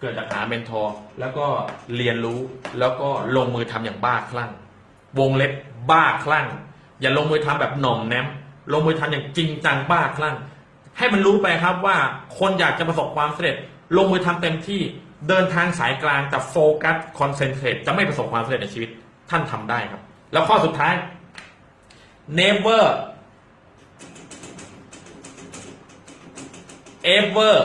[0.00, 1.46] เกิดจากหา mentor แล้วก็
[1.96, 2.40] เรียนรู้
[2.78, 4.50] แล้วก็ลงมือทำอย่างบ้าคลั่ง
[5.18, 5.52] วงเล็บ
[5.90, 6.46] บ้าคลั่ง
[7.00, 8.26] อย่าลงมือทำแบบหน่อมแน้ม
[8.72, 10.36] ลงมือทำอย่างจริงจังบ้าคลั่ง
[10.98, 11.96] ให้มันรู้ไปครับว่า
[12.38, 13.56] คนอยากจะประสบความสำเร็จ
[13.96, 14.80] ลงมือทำเต็มที่
[15.28, 18.90] เดินทางสายกลางแต่โฟกัส concentrate จะไม่ประสบความสำเร็จในชีวิต
[19.30, 20.02] ท่านทำได้ครับ
[20.32, 20.94] แล้วข้อสุดท้าย
[22.38, 22.84] never
[27.16, 27.56] ever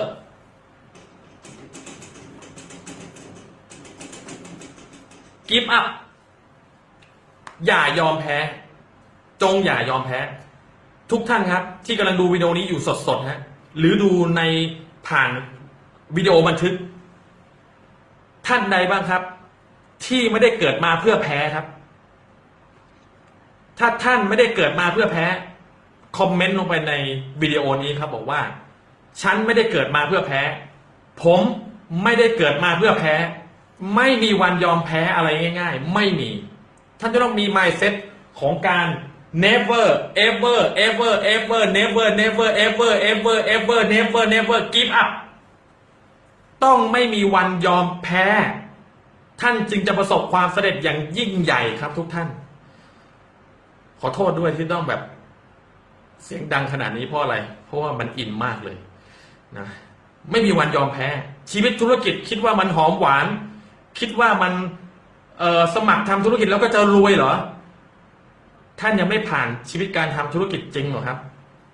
[5.50, 5.86] give up
[7.66, 8.38] อย่ายอมแพ้
[9.42, 10.20] จงอย่ายอมแพ้
[11.12, 13.40] ทุกท่านครับ ที่กำลังดูวิดีโอนี้อยู่สดๆฮะ
[13.78, 14.42] หรือดูใน
[15.08, 15.30] ผ่าน
[16.16, 16.74] วิดีโอบันทึก
[18.48, 19.22] ท่านใดบ้างครับ
[20.06, 21.66] ที่ไม่ได้เกิดมาเพื่อแพ้ครับ
[23.80, 25.26] ถ้าท่านไม่ได้เกิดมาเพื่อแพ้
[26.18, 26.94] คอมเมนต์ลงไปใน
[27.42, 28.42] วิดีโอนี้ครับ บอกว่า
[29.22, 30.42] ฉันไม่ได้เกิดมาเพื่อแพ้
[31.22, 31.42] ผม
[32.04, 33.16] ไม่ได้เกิดมาเพื่อแพ้
[33.96, 35.30] ไม่มีวันยอมแพ้อะไร
[35.60, 36.32] ง่าย ๆ ไม่มี
[37.00, 37.94] ท่านจะต้องมี mindset
[38.40, 38.88] ของการ
[39.46, 39.86] never
[40.28, 45.10] ever ever ever never never ever ever ever never never give up
[46.64, 48.28] ต้องไม่มีวันยอมแพ้
[49.44, 52.28] ท่านจึงจะประสบความสำเร็จอย่างยิ่งใหญ่ครับทุกท่าน
[54.00, 55.02] ขอโทษด้วยที่ต้องแบบ
[56.24, 57.36] เสียงดังขนาดนี้เพราะอะไร
[57.66, 58.78] เพราะว่ามันอินมากเลย
[59.58, 59.68] นะ
[60.32, 61.08] ไม่มีวันยอมแพ้
[61.52, 63.26] ชีวิตธุรกิจคิดว่ามันหอมหวาน
[64.00, 64.54] คิดว่ามัน
[65.76, 67.34] สมัครทำธุรกิจแล้วก็จะรวยเหรอ
[68.80, 71.18] ท่านยังไม่ผ่านชีวิตการทำธุรกิจจริงหรอครับ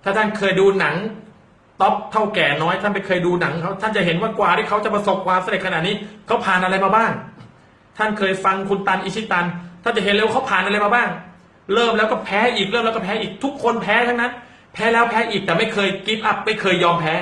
[0.03, 0.95] ถ้าท่านเคยดูหนัง
[1.81, 5.95] ท็อปเถ้าแก่น้อย ท่านไปเคยดูหนังเขาท่านจะเห็นว่ากว่าที่เขาจะประสบความสำเร็จขนาดนี้
[6.27, 7.11] เขาผ่านอะไรมาบ้าง
[7.99, 9.45] ท่านเคยฟังคุณตันอิชิตัน
[9.83, 11.09] ท่านจะเห็นเลยว่าเขาผ่านอะไรมาบ้าง
[11.73, 14.31] เริ่มแล้วก็แพ้อีกเริ่มแล้วก็แพ้อีกทุกคนแพ้ทั้งนั้น
[14.73, 17.13] แพ้แล้วแพ้อีกแต่ไม่เคย give up ไม่เคยยอมแพ้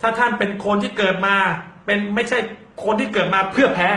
[0.00, 1.34] ถ้าท่านเป็นคนที่เกิดมา
[1.84, 2.38] เป็นไม่ใช่
[2.84, 3.88] คนที่เกิดมาเพื่อแพ้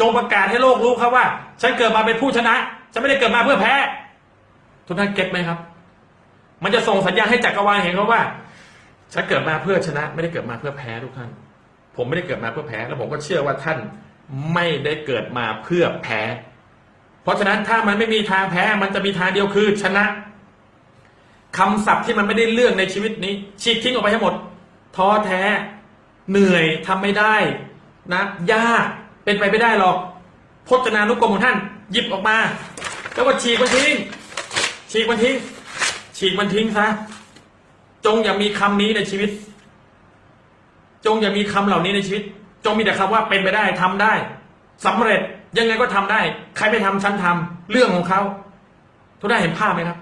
[0.00, 1.24] จงประกาศให้โลกรู้ครับว่า
[1.62, 2.54] ฉันเกิดมาเป็นผู้ชนะ
[2.92, 3.74] ฉันไม่ได้เกิดมาเพื่อแพ้
[4.86, 5.58] ทุกท่านเก็ตไหมครับ
[6.62, 8.22] มันจะส่งสัญญาณให้จักรวาลเห็นครับว่า
[9.14, 11.30] ฉันเกิดมาเพื่อชนะ ไม่ได้เกิดมาเพื่อแพ้ทุกท่าน
[11.96, 13.78] ผมไม่ได้เกิดมาเพื่อแพ้ แล้วผมก็เชื่อว่าท่าน
[14.54, 16.20] ไม่ได้เกิดมาเพื่อแพ้
[17.22, 20.04] เพราะฉะนั้นถ้ามันไม่มีทางแพ้ มันจะมีทางเดียวคือชนะ
[21.58, 24.34] คำศัพท์ที่มันไม่ได้เรื่องในชีวิตนี้ ฉีกทิ้งออกไปให้หมด
[24.96, 25.42] ท้อแท้
[26.30, 27.34] เหนื่อยทำไม่ได้
[28.12, 28.22] นะ
[28.52, 28.86] ยาก
[29.24, 29.96] เป็นไปไม่ได้หรอก
[30.68, 31.56] พจนานุกรมของท่าน
[31.92, 32.36] หยิบออกมา
[33.14, 33.94] แล้วก็ฉีกมันทิ้ง
[34.90, 35.36] ฉีกมันทิ้ง
[36.18, 36.86] ฉีกมันทิ้งซะ
[38.06, 39.30] จงอย่ามีคำนี้ในชีวิต
[41.06, 42.22] จงอย่ามีคำเหล่านี้ในชีวิต
[42.64, 44.12] จงมีแต่คำว่าเป็นไปได้ทำได้
[44.86, 45.20] สำเร็จ
[45.58, 46.20] ยังไงก็ทำได้
[46.56, 48.20] ใครไปทำฉันทำเรื่องของเขา
[49.20, 49.98] ทุกท่านเห็นภาพไหมครับ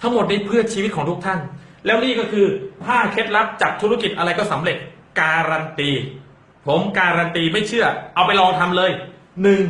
[0.00, 1.38] ทั้งหมดนี้เพื่อชีวิตของทุกท่าน
[1.86, 2.46] แล้วนี่ก็คือ
[2.86, 4.76] ห้าเคล็ดลับจับธุรกิจอะไรก็สำเร็จ
[5.20, 5.90] การันตี
[6.66, 8.90] ผมการันตีไม่เชื่อ เอาไปลองทำเลย
[9.42, 9.60] หนึ่ง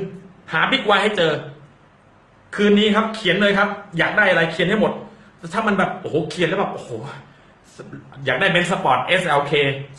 [0.52, 1.32] หา Big Why ให้เจอ
[2.56, 4.92] คืนนี้ครับ เขียนเลยครับ อยากได้อะไรเขียนให้หมด
[5.54, 6.90] ถ้ามันแบบโอ้โหเขียนแล้วแบบโอ้โห
[8.24, 9.52] อยากได้เบนซ์สปอร์ต SLK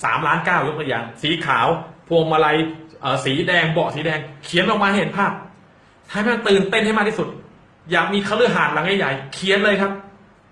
[0.03, 1.67] สามล้านเก้ายกตัวอย่าง สีขาว
[2.07, 2.57] พวงมาลัย
[3.25, 5.31] สีแดงเบาะสีแดง เขียนออกมาให้เห็นภาพ
[6.11, 7.27] ให้มันตื่นเต้นให้มากที่สุด
[7.91, 9.91] อยากมีคฤหาสน์หลังใหญ่ๆเขียนเลยครับ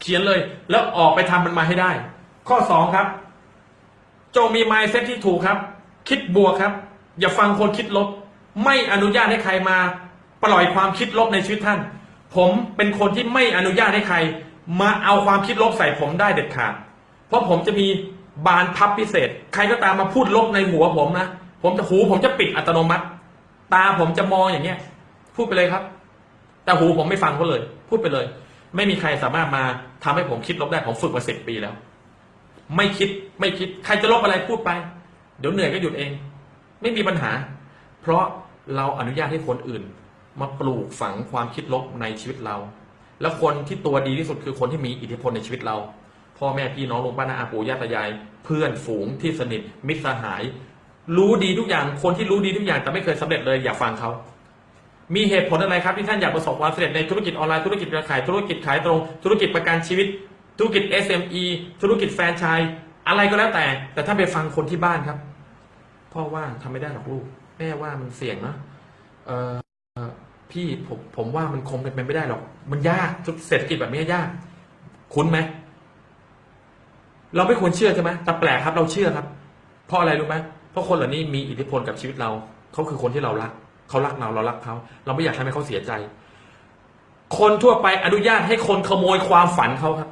[0.02, 1.92] เขียนเลย แล้วออกไปทำมันมาให้ได้
[2.48, 3.08] ข้อสองครับ
[4.36, 5.58] จงมี mindset ที่ถูกครับ
[6.10, 6.74] คิดบวกครับ
[7.20, 8.08] อย่าฟังคนคิดลบ
[8.64, 9.78] ไม่อนุญาตให้ใครมา
[10.44, 11.80] ปล่อยความคิดลบในชีวิตท่าน
[12.36, 14.18] ผมเป็นคนที่ไม่อนุญาตให้ใคร
[14.82, 16.74] มาเอาความคิดลบใส่ผมได้เด็ดขาด
[17.28, 17.88] เพราะผมจะมี
[18.48, 21.28] บานพับพิเศษ ใครก็ตามมาพูดลบในหัวผมนะ
[21.64, 23.06] ผมจะหูผมจะปิดอัตโนมัติ
[23.74, 24.80] ตาผมจะมองอย่างเงี้ย
[25.36, 25.84] พูดไปเลยครับ
[26.64, 28.26] แต่หูผมไม่ฟังเขาเลย พูดไปเลย
[28.76, 29.64] ไม่มีใครสามารถมา
[30.04, 31.74] ทำให้ผมคิดลบได้ผมฝึกมาสิบปีแล้ว
[32.76, 33.10] ไม่คิด
[33.40, 34.70] ไม่คิด ใครจะลบอะไรพูดไป
[35.40, 36.12] เดี๋ยวเหนื่อยก็หยุดเอง
[36.82, 37.32] ไม่มีปัญหา
[38.02, 38.24] เพราะ
[38.76, 39.84] เราอนุญาตให้คนอื่น
[40.40, 42.58] มาปลูกฝังความคิดลบในชีวิตเรา
[43.22, 45.78] แล้วคนที่ตัวดีที่สุดคือคนที่มีอิทธิพลในชีวิตเรา
[46.38, 48.10] พ่อแม่พี่น้องลุงป้าน้าอาปู่ย่าตายาย
[48.46, 50.44] เพื่อนฝูงที่สนิทมิตรสหาย
[51.18, 54.10] รู้ดีทุกอย่างคนที่รู้ดีทุกอย่างแต่ไม่เคยสำเร็จเลยอย่าฟังเขา
[55.16, 60.08] มีเหตุผลอะไรครับที่ท่านอยากประสบความสำเร็จในธุรกิจออนไลน์ธุรกิจเครือข่ายธุรกิจขายตรง ธุรกิจประกันชีวิต
[60.58, 61.44] ธุรกิจ SME
[61.82, 62.70] ธุรกิจแฟรนไชส์
[63.08, 65.18] อะไรก็แล้วแต่ แต่ท่าไปฟังคนที่บ้านครับ
[66.14, 67.26] พ่อว่าทำไม่ได้หรอกลูก
[67.58, 68.56] แม่ว่ามันเสี่ยงนะ
[69.26, 69.54] เออ
[70.52, 73.10] พี่ผมผมว่ามันคงเป็นไปไม่ได้หรอก มันยาก
[73.48, 74.28] เศรษฐกิจแบบนี้ยาก
[75.14, 75.38] คุ้นไหม
[77.36, 79.26] เราไม่ควรเชื่อใช่ไหมแต่แปลกครับ เราเชื่อครับ
[79.88, 80.36] เพราะอะไรรู้ไหม
[80.72, 82.30] เพราะคนเหล่านี้มีอิทธิพลกับชีวิตเรา
[82.74, 83.52] เขาคือคนที่เรารัก
[83.90, 84.76] เขารักเราเรารักเขา
[85.06, 85.92] เราไม่อยากทำให้เขาเสียใจ
[87.38, 90.10] คนทั่วไปอนุญาตให้คนขโมยความฝันเขาครับ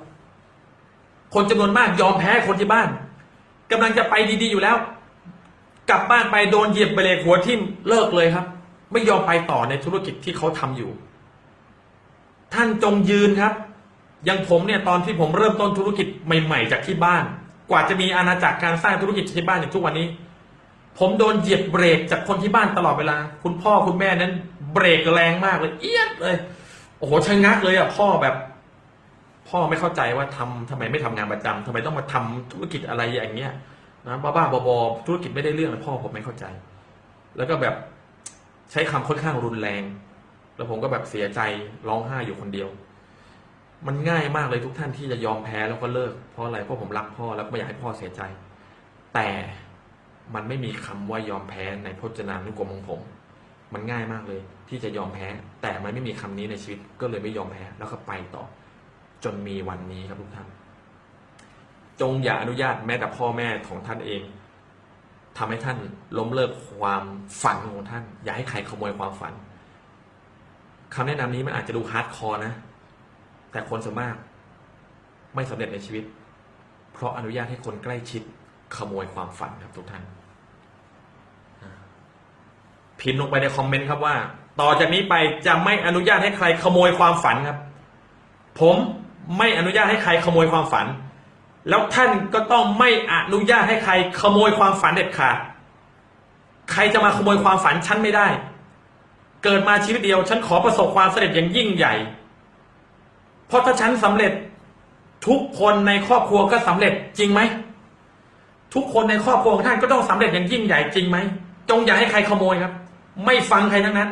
[1.34, 2.90] คนจำนวนมากยอมแพ้คนที่บ้าน
[3.72, 4.78] กำลังจะไปดีๆอยู่แล้ว
[5.90, 8.46] กลับบ้านไปโดนเหยียบเบรกหัวทิ่มเลิกเลยครับ
[8.92, 10.92] ไม่ยอมไปต่อในธุรกิจที่เขาทำอยู่
[12.54, 13.54] ท่านจงยืนครับ
[14.28, 17.24] ย่างผมเนี่ยตอนที่ผมเริ่มต้นธุรกิจใหม่ ๆ จากที่บ้าน
[17.70, 20.08] กว่าจะมีอาณาจักรการสร้างธุรกิจที่บ้านอย่างทุกวันนี้
[21.00, 24.32] ผมโดนเหยียบเบรกจากคนที่บ้านตลอดเวลา คุณพ่อคุณแม่นั้น
[24.74, 26.36] เบรกแรงมากเลย เอียดเลย
[26.98, 28.36] โอ้โหชะงักเลยอะพ่อแบบ
[29.50, 33.54] พ่อไม่เข้าใจว่าทำทำไมไม่ทำงานประจำทำไมต้องมาทำธุรกิจอะไรอย่างเงี้ย
[34.08, 36.46] นะบ้าๆบอๆธุรกิจไม่ได้เรื่องเลยพ่อผมไม่เข้าใจ
[37.38, 37.76] แล้วก็แบบ
[38.72, 39.84] ใช้คำค่อนข้างรุนแรง
[40.56, 41.40] แล้วผมก็แบบเสียใจ
[41.88, 42.70] ร้องไห้อยู่คนเดียว
[43.88, 48.22] มันง่ายมากเลยทุกท่านที่จะยอมแพ้แล้วก็เลิกเพราะอะไรเพราะผมรักพ่อแล้วไม่อยากให้พ่อเสียใจ
[49.14, 49.30] แต่
[50.36, 53.02] มันไม่มีคำว่ายอมแพ้ในพจนานุกรมของผม
[53.74, 55.28] มันง่ายมากเลย ที่จะยอมแพ้
[55.62, 58.44] แต่มันไม่มีคำนี้ในชีวิตก็เลยไม่ยอมแพ้แล้วก็ไปต่อ
[59.24, 60.48] จนมีวันนี้ครับทุกท่าน
[62.02, 64.22] จงอย่าอนุญาตแม้แต่พ่อแม่ของท่านเอง
[65.38, 65.78] ทำให้ท่าน
[66.18, 67.04] ล้มเลิกความ
[67.42, 69.34] ฝันของท่าน อย่าให้ใครขโมยความฝัน
[70.94, 72.54] คำแนะนำนี้มันอาจจะดู hardcore นะ
[73.54, 74.16] แต่คนส่วนมาก
[75.36, 76.04] ไม่สำเร็จในชีวิต
[76.94, 78.22] เพราะอนุญาตให้คนใกล้ชิด
[78.76, 80.04] ขโมยความฝันครับทุกท่าน
[83.00, 84.16] พิมพ์ลงไปในคอมเมนต์ครับว่า
[84.62, 85.14] ต่อจากนี้ไป
[85.46, 87.58] จะไม่อนุญาตให้ใครขโมยความฝันครับ
[88.60, 88.76] ผม
[89.38, 90.86] ไม่อนุญาตให้ใครขโมยความฝัน
[91.70, 95.38] แล้วท่านก็ต้องไม่อนุญาตให้ใครขโมยความฝันเด็ดขาด
[96.72, 98.28] ใครจะมาขโมยความฝันฉันไม่ได้
[99.44, 101.94] เกิดมาชีวิตเดียว ฉันขอประสบความสำเร็จอย่างยิ่งใหญ่
[103.54, 104.32] ราะถ้าฉันสำเร็จ
[105.28, 107.42] ทุกคนในครอบครัวก็สำเร็จจริงไหม
[108.74, 111.18] ทุกคนในครอบครัวของท่านก็ต้องสำเร็จอย่างยิ่งใหญ่จริงไหม
[111.70, 112.74] จงอย่าให้ใครขโมยครับ
[113.26, 114.10] ไม่ฟังใครทั้งนั้น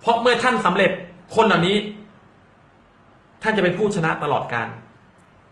[0.00, 0.90] เพราะเมื่อท่านสำเร็จ
[1.34, 1.76] คนเหล่านี้
[3.42, 4.68] ท่านจะเป็นผู้ชนะตลอดการ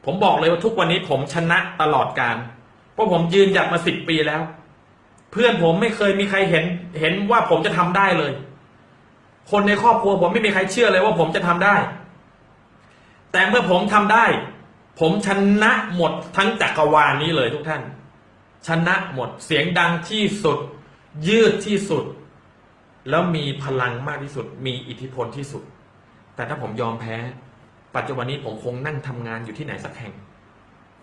[0.05, 2.37] ผมบอกเลยว่าทุกวันนี้ผมชนะตลอดการ
[2.93, 4.43] เพราะผมยืนหยัดมาสิบปีแล้ว
[5.33, 6.65] เพื่อนผมไม่เคยมีใครเห็น
[7.01, 8.33] เห็นว่าผมจะทำได้เลย
[9.51, 11.75] คนในครอบครัวผมไม่มีใครเชื่อเลยว่าผมจะทำได้
[13.35, 14.25] แต่เมื่อผมทำได้
[15.01, 15.29] ผมช
[15.63, 17.83] นะหมดทั้งจักรวาลนี้เลยทุกท่าน
[18.69, 20.59] ชนะหมดเสียงดังที่สุด
[21.29, 22.05] ยืดที่สุด
[23.11, 25.63] แล้วมีพลังมากที่สุด มีอิทธิพลที่สุด
[26.35, 27.17] แต่ถ้าผมยอมแพ้
[27.97, 30.15] ปัจจุบันนี้ผมคงนั่งทำงานอยู่ที่ไหนสักแห่ง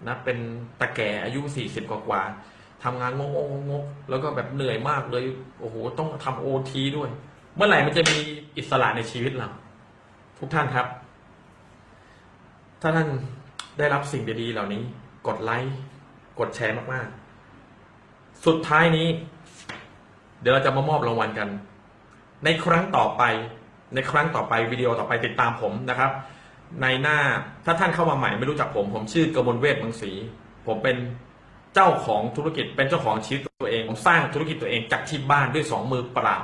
[0.08, 0.38] นะเป็น
[0.80, 2.22] ตะแก่อายุสี่สิบกว่า
[2.84, 3.32] ทำงานงง
[3.70, 5.24] งงแล้วก็แบบเหนื่อยมากเลย
[5.60, 7.10] โอ้โห ต้องทำโอทีด้วย
[7.56, 8.18] เมื่อไหร่มันจะมี
[8.58, 9.50] อิสระในชีวิตเรา
[10.40, 10.88] ทุกท่านครับ
[12.82, 13.10] ถ้าท่าน
[13.78, 14.82] ได้รับสิ่งดีๆ เหล่านี้
[15.28, 15.76] กดไลค์
[16.40, 19.08] กดแชร์มากๆ สุดท้ายนี้
[20.42, 21.50] เดี๋ยวเราจะมามอบรางวัลกัน
[22.44, 23.24] ในครั้งต่อไป
[23.96, 26.12] ในครั้งต่อไปวิดีโอต่อไปติดตามผมนะครับ
[26.82, 27.18] ในหน้า
[27.66, 30.12] ถ้าท่านเข้ามาใหม่ไม่รู้จักผม ผมชื่อกมลเวทมืองศรี
[30.68, 30.98] ผมเป็น
[31.74, 36.38] เจ้าของธุรกิจเป็นเจ้าของชีวิตตัวเองผมสร้างธุรกิจตัวเองจากที่บ้านด้วยสองมือเปล่า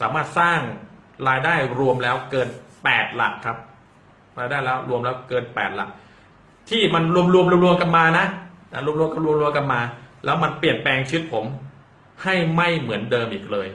[0.00, 0.60] สามารถสร้าง
[1.28, 2.48] รายได้รวมแล้วเกิน
[2.84, 3.58] แปดหลักครับ
[4.38, 5.88] ราได้แล้วรวมแล้วเกินแปดหลัก
[6.70, 8.26] ที่มันรวมรวมรวมรวมกันมานะ
[8.86, 9.80] รวมรวมกันรวมรวมกันมา
[10.24, 11.44] แล้วมันเปลี่ยนแปลงชีวิตผม
[12.22, 13.68] ให้ไม่เหมือนเดิมอีกเลย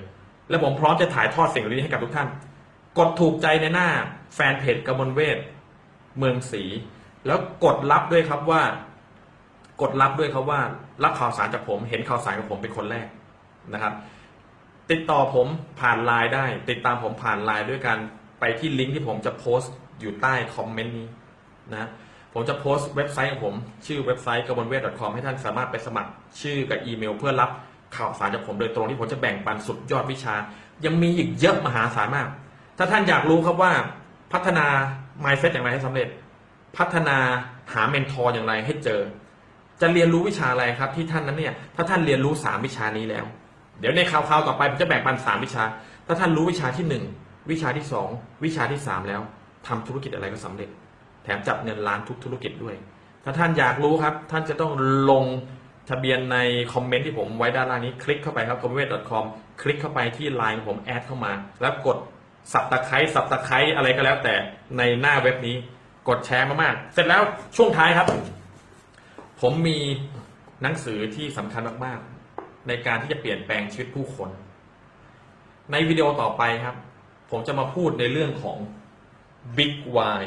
[0.49, 2.27] และผมพร้อมจะถ่ายทอดสิ่งเหล่านี้ให้กับทุกท่าน
[2.97, 3.87] กดถูกใจในหน้า
[4.35, 5.37] แฟนเพจกมลเวท
[6.17, 6.63] เมืองศรี
[7.25, 8.61] แล้วกดรับด้วยครับว่า
[9.81, 10.61] กดรับด้วยครับว่า
[11.03, 13.07] รับข่าวสารจากผม เห็นข่าวสารกับผมเป็นคนแรก
[13.73, 13.93] นะครับ
[14.91, 15.47] ติดต่อผม
[15.79, 17.97] ผ่านไลน์ได้ ติดตามผมผ่านไลน์ด้วยกัน
[18.39, 21.07] ไปที่ลิงก์ที่ผมจะโพสต์ อยู่ใต้คอมเมนต์นี้
[21.75, 21.89] นะ
[22.33, 27.49] ผมจะโพสต์เว็บไซต์ของผมชื่อเว็บไซต์กบลเวท .com ให้ท่านสามารถไปสมัครชื่อกับอีเมล เพื่อรับ
[27.95, 30.35] ข่าวสารจากผมโดยตรงที่ผมจะแบ่งปันสุดยอดวิชา
[30.85, 32.27] ยังมีอีกเยอะมหาศาลมาก
[32.77, 33.71] ถ้าท่านอยากรู้ครับว่า
[34.33, 34.65] พัฒนา
[35.23, 36.07] mindset อย่างไรให้สำเร็จ
[36.77, 37.17] พัฒนา
[37.73, 39.01] หา mentor อย่างไรให้เจอ
[39.81, 43.25] จะเรียนรู้วิชาอะไรครับที่ท่านนั้นเนี่ยถ้าท่านเรียนรู้สามวิชานี้แล้ว
[43.79, 45.63] เดี๋ยวในคราวๆต่อไปผมจะแบ่งปันสามวิชา
[46.07, 47.03] ถ้าท่านรู้วิชาที่หนึ่ง
[47.51, 48.09] วิชาที่สอง
[48.45, 49.21] วิชาที่สามแล้ว
[49.67, 50.69] ทำธุรกิจอะไรก็สำเร็จ
[51.23, 52.75] แถมจับเงินล้านทุกธุรกิจด้วย
[53.23, 54.71] ถ้าท่านอยากรู้ครับ ท่านจะต้อง
[55.11, 55.25] ลง
[55.89, 56.37] ทะเบียนใน
[56.73, 59.25] คอมเมนต์ที่ผมไว้ด้านล่างนี้คลิกเข้าไปครับ c o m m e n t c o m
[59.61, 61.31] คลิกเข้าไปที่ไลน์ของผมแอดเข้ามา
[61.61, 61.97] แล้วกด
[62.53, 64.35] สับตะไคร้สับตะไคร้อะไรก็แล้วแต่
[64.77, 65.55] ในหน้าเว็บนี้
[66.09, 67.21] กดแชร์มากๆ เสร็จแล้ว
[67.55, 68.07] ช่วงท้ายครับ
[69.41, 69.77] ผมมี
[70.61, 74.29] หนังสือที่สำคัญมากๆ ในการที่จะเปลี่ยนแปลงชีวิตผู้คน
[75.71, 76.75] ในวิดีโอต่อไปครับ
[77.31, 78.57] ผมจะมาพูดในเรื่องของ
[79.57, 80.21] Big Why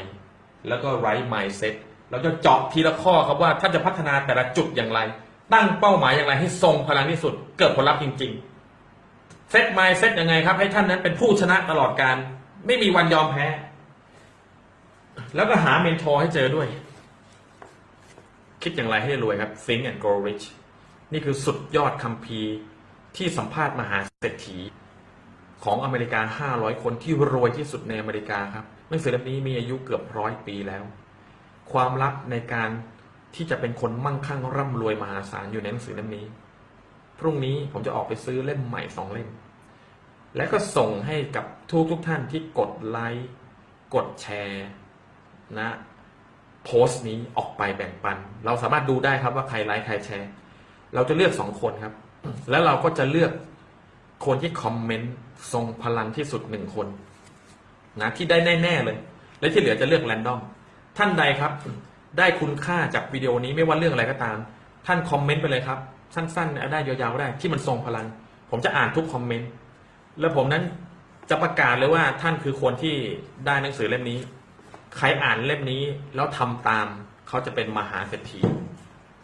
[0.67, 1.75] แล้วก็ Right Mindset
[2.09, 4.99] เราจะเจาะทีละข้อครับว่าท่านจะพัฒนาแต่ละจุดอย่างไร
[5.53, 8.31] ตั้งเป้าหมายอย่างไรให้ทรงพลังที่สุด เกิดผลลัพธ์จริง
[8.91, 12.15] ๆ เซต Mindset ยังไงครับ ให้ท่านนั้นเป็นผู้ชนะตลอดการ
[12.65, 13.47] ไม่มีวันยอมแพ้
[15.35, 16.67] แล้วก็หาเมนทอร์ให้เจอด้วย
[18.63, 20.45] คิดอย่างไรให้รวยครับ Think and Grow Rich
[21.11, 22.53] นี่คือสุดยอดคัมภีร์
[23.17, 24.57] ที่สัมภาษณ์มหาเศรษฐี
[25.63, 30.83] ของอเมริกา 500 คนที่รวยที่สุดในอเมริกาครับ นังสือเล่มนี้มีอายุเกือบร้อยปีแล้ว
[31.71, 32.69] ความลับในการ
[33.35, 36.25] ที่จะเป็นคนมั่งคั่งร่ำรวยมหาศาลอยู่ในหนังสือเล่มนี้
[37.19, 39.29] พรุ่งนี้ผมจะออกไปซื้อเล่มใหม่สองเล่ม
[40.35, 43.29] และก็ส่งให้กับทุกทุกท่านที่กดไลค์
[43.95, 44.65] กดแชร์
[45.59, 45.69] นะ
[46.65, 50.29] โพสต์นี้ออกไปแบ่งปัน เราสามารถดูได้ครับว่าใครไลค์ใครแชร์
[50.95, 51.93] เราจะเลือกสองคนครับ
[52.49, 53.31] แล้วเราก็จะเลือก
[54.25, 55.13] คนที่คอมเมนต์
[55.53, 56.87] ทรงพลังที่สุดหนึ่งคน
[58.01, 58.97] นะที่ได้แน่ๆเลย
[59.39, 60.39] และที่เหลือจะเลือกแรนดอม
[60.97, 61.51] ท่านใดครับ
[62.17, 64.37] ได้คุณค่าจากวิดีโอนี้ไม่ว่าเรื่องอะไรก็ตาม
[64.87, 65.79] ท่านคอมเมนต์ไปเลยครับ
[66.15, 68.05] สั้นๆได้ยาวๆก็ได้ที่มันทรงพลัง
[68.51, 69.49] ผมจะอ่านทุกคอมเมนต์
[70.19, 70.63] แล้วผมนั้น
[71.29, 72.95] จะประกาศเลยว่าท่านคือคนที่
[73.45, 74.19] ได้หนังสือเล่มนี้
[74.97, 75.83] ใครอ่านเล่มนี้
[76.15, 76.87] แล้วทำตาม
[77.27, 78.39] เขาจะเป็นมหาเศรษฐี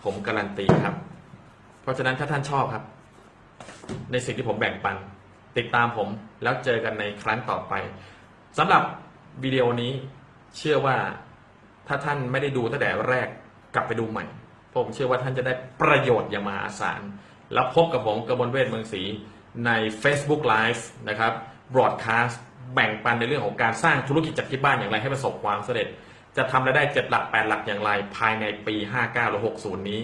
[0.04, 0.96] ผมการันตีครับ
[1.82, 2.84] เพราะฉะนั้นถ้าท่านชอบครับ
[4.12, 4.96] ในสิ่งที่ผมแบ่งปัน
[5.58, 6.08] ติดตามผม
[6.44, 7.74] แล้วเจอกันในครั้งต่อไป
[8.58, 8.84] สำหรับ
[9.44, 9.92] วิดีโอนี้
[10.58, 10.98] เชื่อว่า
[11.88, 13.28] ถ้าท่านไม่ได้ดูตั้งแต่แรก
[13.76, 14.26] กลับไปดูใหม่
[14.76, 17.02] ผมเชื่อว่าท่านจะได้ประโยชน์อย่างมหาศาล
[17.54, 19.02] แล้วพบกับผมกระบวนเวทเมืองศรี
[19.66, 19.72] ใน
[20.04, 21.34] Facebook Live นะครับ
[21.74, 22.36] Broadcast
[22.74, 25.88] แบ่งปันในเรื่องของการสร้างธุรกิจจากที่บ้านอย่างไรให้ประสบความสำเร็จ
[26.38, 30.00] จะทำรายได้เจ็ดหลักแปดหลักอย่างไรภายในปี 59 หรือ 60 นี้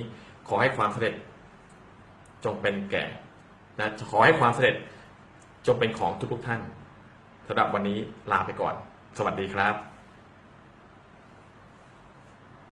[0.48, 1.16] ขอให้ความสำเร็จ
[2.46, 3.04] จงเป็นแก่
[3.80, 4.76] นะขอให้ความสำเร็จ
[5.68, 6.62] จงเป็นของทุกๆท่าน
[7.48, 7.98] สำหรับวันนี้
[8.32, 8.76] ลาไปก่อน
[9.18, 9.95] สวัสดีครับ